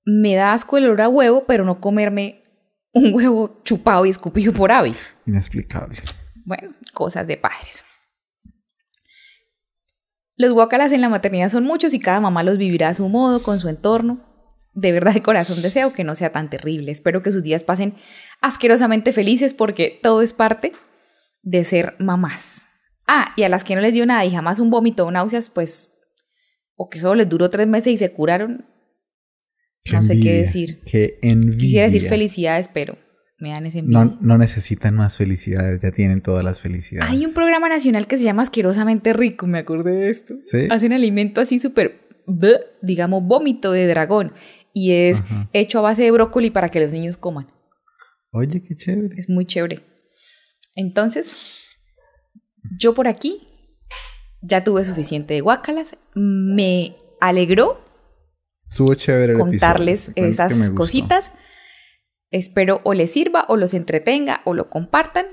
me 0.05 0.35
da 0.35 0.53
asco 0.53 0.77
el 0.77 0.85
olor 0.85 1.01
a 1.01 1.09
huevo, 1.09 1.45
pero 1.47 1.65
no 1.65 1.81
comerme 1.81 2.43
un 2.93 3.15
huevo 3.15 3.61
chupado 3.65 4.05
y 4.05 4.11
escupido 4.11 4.53
por 4.53 4.73
Avi. 4.73 4.95
Inexplicable. 5.27 5.99
Bueno, 6.45 6.75
cosas 6.93 7.27
de 7.27 7.37
padres. 7.37 7.85
Los 10.37 10.53
guacalas 10.53 10.93
en 10.93 11.01
la 11.01 11.09
maternidad 11.09 11.51
son 11.51 11.65
muchos 11.65 11.95
y 11.95 12.01
cada 12.01 12.21
mamá 12.21 12.43
los 12.43 12.59
vivirá 12.59 12.89
a 12.89 12.95
su 12.95 13.09
modo, 13.09 13.43
con 13.43 13.61
su 13.61 13.69
entorno. 13.69 14.21
De 14.73 14.91
verdad 14.91 15.15
de 15.15 15.23
corazón 15.23 15.63
deseo 15.63 15.93
que 15.93 16.03
no 16.03 16.17
sea 16.17 16.33
tan 16.33 16.51
terrible. 16.51 16.91
Espero 16.91 17.23
que 17.23 17.31
sus 17.31 17.45
días 17.45 17.63
pasen 17.63 17.95
asquerosamente 18.41 19.13
felices 19.13 19.55
porque 19.55 20.01
todo 20.03 20.23
es 20.23 20.33
parte 20.33 20.73
de 21.43 21.63
ser 21.63 21.95
mamás. 22.01 22.63
Ah, 23.07 23.33
y 23.37 23.45
a 23.45 23.49
las 23.49 23.63
que 23.63 23.77
no 23.77 23.81
les 23.81 23.95
dio 23.95 24.07
nada 24.07 24.25
y 24.25 24.31
jamás 24.31 24.59
un 24.59 24.71
vómito 24.71 25.07
o 25.07 25.11
náuseas, 25.11 25.51
pues, 25.51 25.93
o 26.75 26.89
que 26.89 27.01
solo 27.01 27.17
les 27.17 27.29
duró 27.29 27.51
tres 27.51 27.69
meses 27.69 27.93
y 27.93 27.99
se 27.99 28.13
curaron, 28.13 28.67
no 29.93 30.03
sé 30.03 30.19
qué 30.19 30.33
decir. 30.33 30.83
Qué 30.91 31.19
envidia. 31.23 31.59
Quisiera 31.59 31.87
decir 31.87 32.09
felicidades, 32.09 32.69
pero 32.73 32.97
me 33.45 33.51
dan 33.51 33.67
ese. 33.67 33.83
No, 33.83 34.19
no 34.21 34.39
necesitan 34.39 34.97
más 34.97 35.17
felicidades, 35.17 35.81
ya 35.83 35.93
tienen 35.93 36.21
todas 36.21 36.45
las 36.45 36.61
felicidades. 36.61 37.13
Hay 37.13 37.25
un 37.25 37.33
programa 37.33 37.69
nacional 37.69 38.07
que 38.07 38.17
se 38.17 38.25
llama 38.25 38.43
Asquerosamente 38.43 39.13
Rico, 39.13 39.47
me 39.47 39.59
acordé 39.59 39.93
de 39.93 40.11
esto. 40.11 40.35
¿Sí? 40.41 40.67
Hacen 40.71 40.93
alimento 40.93 41.41
así 41.41 41.59
súper, 41.59 42.09
digamos, 42.83 43.23
vómito 43.23 43.71
de 43.71 43.87
dragón. 43.87 44.33
Y 44.73 44.93
es 44.93 45.21
Ajá. 45.21 45.49
hecho 45.53 45.79
a 45.79 45.83
base 45.83 46.03
de 46.03 46.11
brócoli 46.11 46.51
para 46.51 46.71
que 46.71 46.81
los 46.81 46.91
niños 46.91 47.17
coman. 47.17 47.47
Oye, 48.33 48.63
qué 48.63 48.75
chévere. 48.75 49.15
Es 49.17 49.29
muy 49.29 49.47
chévere. 49.47 49.85
Entonces, 50.75 51.77
yo 52.81 52.95
por 52.95 53.07
aquí 53.07 53.47
ya 54.43 54.65
tuve 54.65 54.85
suficiente 54.85 55.35
de 55.35 55.43
guácalas. 55.43 55.97
Me 56.15 56.97
alegró 57.21 57.85
chévere 58.97 59.33
el 59.35 59.39
contarles 59.39 60.09
episodio, 60.09 60.31
esas 60.31 60.71
cositas. 60.71 61.33
Espero 62.35 62.81
o 62.83 62.95
les 62.95 63.13
sirva 63.13 63.45
o 63.47 63.57
los 63.57 63.75
entretenga 63.75 64.41
o 64.45 64.55
lo 64.55 64.69
compartan. 64.69 65.27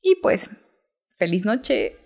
Y 0.00 0.14
pues, 0.22 0.48
feliz 1.18 1.44
noche. 1.44 1.96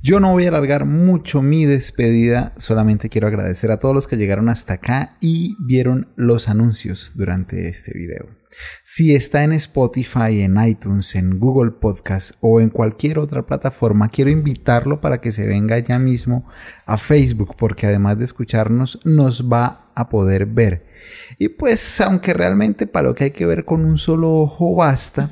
Yo 0.00 0.20
no 0.20 0.30
voy 0.30 0.44
a 0.44 0.50
alargar 0.50 0.84
mucho 0.84 1.42
mi 1.42 1.64
despedida, 1.64 2.54
solamente 2.58 3.08
quiero 3.08 3.26
agradecer 3.26 3.72
a 3.72 3.80
todos 3.80 3.92
los 3.92 4.06
que 4.06 4.16
llegaron 4.16 4.48
hasta 4.48 4.74
acá 4.74 5.16
y 5.20 5.56
vieron 5.58 6.12
los 6.14 6.48
anuncios 6.48 7.14
durante 7.16 7.68
este 7.68 7.92
video. 7.92 8.36
Si 8.84 9.16
está 9.16 9.42
en 9.42 9.52
Spotify, 9.52 10.42
en 10.42 10.56
iTunes, 10.64 11.16
en 11.16 11.40
Google 11.40 11.72
Podcast 11.72 12.36
o 12.40 12.60
en 12.60 12.70
cualquier 12.70 13.18
otra 13.18 13.46
plataforma, 13.46 14.10
quiero 14.10 14.30
invitarlo 14.30 15.00
para 15.00 15.20
que 15.20 15.32
se 15.32 15.44
venga 15.44 15.76
ya 15.80 15.98
mismo 15.98 16.48
a 16.86 16.98
Facebook, 16.98 17.56
porque 17.56 17.88
además 17.88 18.16
de 18.18 18.26
escucharnos, 18.26 19.00
nos 19.04 19.50
va 19.50 19.90
a 19.96 20.08
poder 20.08 20.46
ver. 20.46 20.91
Y 21.38 21.48
pues, 21.48 22.00
aunque 22.00 22.34
realmente 22.34 22.86
para 22.86 23.08
lo 23.08 23.14
que 23.14 23.24
hay 23.24 23.30
que 23.30 23.46
ver 23.46 23.64
con 23.64 23.84
un 23.84 23.98
solo 23.98 24.34
ojo 24.34 24.74
basta, 24.74 25.30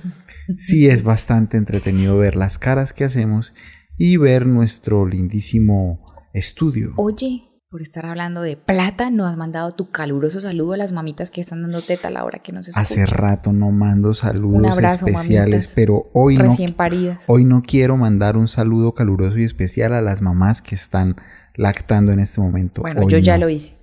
sí 0.59 0.89
es 0.89 1.03
bastante 1.03 1.57
entretenido 1.57 2.19
ver 2.19 2.37
las 2.37 2.59
caras 2.59 2.93
que 2.93 3.05
hacemos 3.05 3.55
y 3.97 4.17
ver 4.17 4.47
nuestro 4.47 5.07
lindísimo 5.07 6.01
estudio. 6.33 6.93
Oye, 6.97 7.45
por 7.71 7.83
estar 7.83 8.05
hablando 8.05 8.43
de 8.43 8.57
plata, 8.57 9.11
nos 9.11 9.31
has 9.31 9.37
mandado 9.37 9.73
tu 9.73 9.91
caluroso 9.91 10.41
saludo 10.41 10.73
a 10.73 10.77
las 10.77 10.91
mamitas 10.91 11.31
que 11.31 11.41
están 11.41 11.63
dando 11.63 11.83
teta 11.83 12.09
a 12.09 12.11
la 12.11 12.25
hora 12.25 12.41
que 12.41 12.51
nos 12.51 12.67
escuchan. 12.67 12.83
Hace 12.83 13.07
rato 13.07 13.53
no 13.53 13.71
mando 13.71 14.13
saludos 14.13 14.73
abrazo, 14.73 15.07
especiales, 15.07 15.67
mamitas. 15.67 15.73
pero 15.77 16.11
hoy 16.13 16.37
no, 16.37 16.57
paridas. 16.77 17.25
hoy 17.29 17.45
no 17.45 17.63
quiero 17.63 17.97
mandar 17.97 18.37
un 18.37 18.49
saludo 18.49 18.95
caluroso 18.95 19.39
y 19.39 19.45
especial 19.45 19.93
a 19.95 20.01
las 20.03 20.21
mamás 20.21 20.63
que 20.63 20.75
están 20.75 21.15
lactando 21.55 22.11
en 22.11 22.19
este 22.19 22.41
momento. 22.41 22.81
Bueno, 22.83 23.03
Hoy 23.03 23.13
yo 23.13 23.19
ya 23.19 23.39
no. 23.39 23.45
lo 23.45 23.51
hice. 23.51 23.75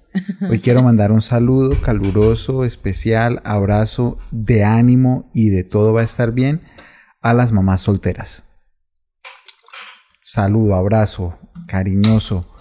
Hoy 0.50 0.60
quiero 0.60 0.84
mandar 0.84 1.12
un 1.12 1.22
saludo 1.22 1.80
caluroso, 1.82 2.64
especial, 2.66 3.42
abrazo 3.44 4.18
de 4.32 4.64
ánimo 4.64 5.30
y 5.34 5.50
de 5.50 5.64
todo 5.64 5.94
va 5.94 6.02
a 6.02 6.06
estar 6.06 6.32
bien 6.32 6.62
a 7.22 7.34
las 7.34 7.52
mamás 7.52 7.82
solteras. 7.82 8.44
Saludo, 10.22 10.76
abrazo, 10.76 11.38
cariñoso. 11.68 12.54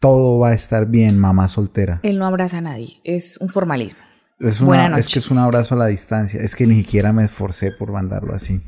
Todo 0.00 0.38
va 0.38 0.50
a 0.50 0.54
estar 0.54 0.86
bien, 0.86 1.18
mamá 1.18 1.48
soltera. 1.48 2.00
Él 2.02 2.18
no 2.18 2.26
abraza 2.26 2.58
a 2.58 2.60
nadie, 2.60 3.00
es 3.04 3.38
un 3.38 3.48
formalismo. 3.48 4.00
Es, 4.38 4.60
Buena 4.60 4.86
una, 4.86 4.98
es 4.98 5.06
noche. 5.06 5.14
que 5.14 5.18
es 5.20 5.30
un 5.30 5.38
abrazo 5.38 5.74
a 5.74 5.78
la 5.78 5.86
distancia. 5.86 6.40
Es 6.40 6.54
que 6.54 6.66
ni 6.66 6.74
siquiera 6.74 7.12
me 7.12 7.24
esforcé 7.24 7.70
por 7.70 7.92
mandarlo 7.92 8.34
así. 8.34 8.62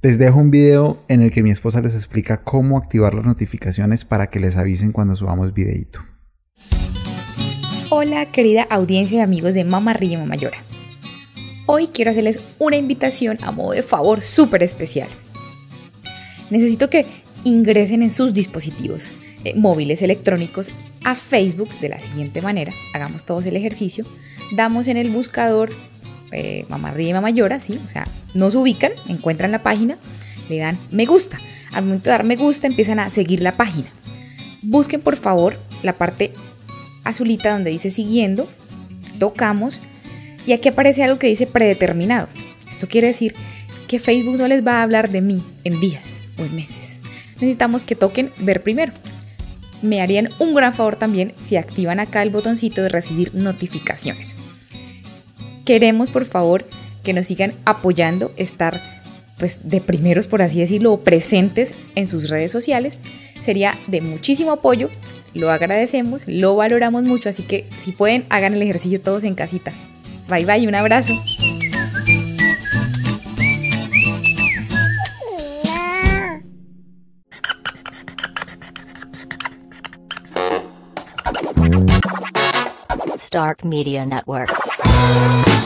Les 0.00 0.18
dejo 0.18 0.40
un 0.40 0.50
video 0.50 1.04
en 1.06 1.20
el 1.22 1.30
que 1.30 1.44
mi 1.44 1.50
esposa 1.50 1.80
les 1.80 1.94
explica 1.94 2.42
cómo 2.42 2.76
activar 2.78 3.14
las 3.14 3.24
notificaciones 3.24 4.04
para 4.04 4.28
que 4.28 4.40
les 4.40 4.56
avisen 4.56 4.90
cuando 4.90 5.14
subamos 5.14 5.52
videito. 5.54 6.00
Hola, 7.94 8.24
querida 8.24 8.66
audiencia 8.70 9.18
y 9.18 9.20
amigos 9.20 9.52
de 9.52 9.64
Mamá 9.64 9.92
Ríe 9.92 10.16
Mamá 10.16 10.36
Llora. 10.36 10.56
Hoy 11.66 11.88
quiero 11.88 12.10
hacerles 12.10 12.40
una 12.58 12.76
invitación 12.76 13.36
a 13.42 13.50
modo 13.50 13.72
de 13.72 13.82
favor 13.82 14.22
súper 14.22 14.62
especial. 14.62 15.08
Necesito 16.48 16.88
que 16.88 17.04
ingresen 17.44 18.02
en 18.02 18.10
sus 18.10 18.32
dispositivos 18.32 19.12
eh, 19.44 19.52
móviles 19.56 20.00
electrónicos 20.00 20.70
a 21.04 21.14
Facebook 21.14 21.68
de 21.80 21.90
la 21.90 22.00
siguiente 22.00 22.40
manera. 22.40 22.72
Hagamos 22.94 23.26
todos 23.26 23.44
el 23.44 23.56
ejercicio. 23.56 24.06
Damos 24.56 24.88
en 24.88 24.96
el 24.96 25.10
buscador 25.10 25.70
eh, 26.30 26.64
Mamá 26.70 26.92
Ríe 26.92 27.12
Mamá 27.12 27.28
Llora, 27.28 27.60
¿sí? 27.60 27.78
O 27.84 27.88
sea, 27.88 28.08
nos 28.32 28.54
ubican, 28.54 28.92
encuentran 29.06 29.52
la 29.52 29.62
página, 29.62 29.98
le 30.48 30.56
dan 30.56 30.78
me 30.90 31.04
gusta. 31.04 31.38
Al 31.72 31.84
momento 31.84 32.04
de 32.04 32.12
dar 32.12 32.24
me 32.24 32.36
gusta 32.36 32.66
empiezan 32.66 33.00
a 33.00 33.10
seguir 33.10 33.42
la 33.42 33.58
página. 33.58 33.88
Busquen 34.62 35.02
por 35.02 35.16
favor 35.16 35.60
la 35.82 35.92
parte 35.92 36.32
azulita 37.04 37.52
donde 37.52 37.70
dice 37.70 37.90
siguiendo, 37.90 38.48
tocamos 39.18 39.80
y 40.46 40.52
aquí 40.52 40.68
aparece 40.68 41.02
algo 41.02 41.18
que 41.18 41.28
dice 41.28 41.46
predeterminado. 41.46 42.28
Esto 42.68 42.88
quiere 42.88 43.08
decir 43.08 43.34
que 43.86 43.98
Facebook 43.98 44.38
no 44.38 44.48
les 44.48 44.66
va 44.66 44.78
a 44.78 44.82
hablar 44.82 45.10
de 45.10 45.20
mí 45.20 45.42
en 45.64 45.80
días 45.80 46.22
o 46.38 46.42
en 46.42 46.54
meses. 46.56 46.98
Necesitamos 47.34 47.84
que 47.84 47.94
toquen 47.94 48.30
ver 48.38 48.62
primero. 48.62 48.92
Me 49.82 50.00
harían 50.00 50.30
un 50.38 50.54
gran 50.54 50.72
favor 50.72 50.96
también 50.96 51.34
si 51.42 51.56
activan 51.56 52.00
acá 52.00 52.22
el 52.22 52.30
botoncito 52.30 52.82
de 52.82 52.88
recibir 52.88 53.34
notificaciones. 53.34 54.36
Queremos 55.64 56.10
por 56.10 56.24
favor 56.24 56.66
que 57.02 57.12
nos 57.12 57.26
sigan 57.26 57.52
apoyando, 57.64 58.32
estar 58.36 59.02
pues 59.38 59.68
de 59.68 59.80
primeros 59.80 60.28
por 60.28 60.40
así 60.40 60.60
decirlo, 60.60 60.98
presentes 60.98 61.74
en 61.94 62.06
sus 62.06 62.30
redes 62.30 62.52
sociales. 62.52 62.96
Sería 63.42 63.76
de 63.88 64.00
muchísimo 64.00 64.52
apoyo 64.52 64.88
lo 65.34 65.50
agradecemos, 65.50 66.24
lo 66.26 66.56
valoramos 66.56 67.04
mucho, 67.04 67.28
así 67.28 67.42
que 67.42 67.66
si 67.80 67.92
pueden, 67.92 68.24
hagan 68.28 68.54
el 68.54 68.62
ejercicio 68.62 69.00
todos 69.00 69.24
en 69.24 69.34
casita. 69.34 69.72
Bye 70.28 70.44
bye, 70.44 70.66
un 70.66 70.74
abrazo. 70.74 71.14
Stark 83.16 83.64
Media 83.64 84.04
Network. 84.04 85.61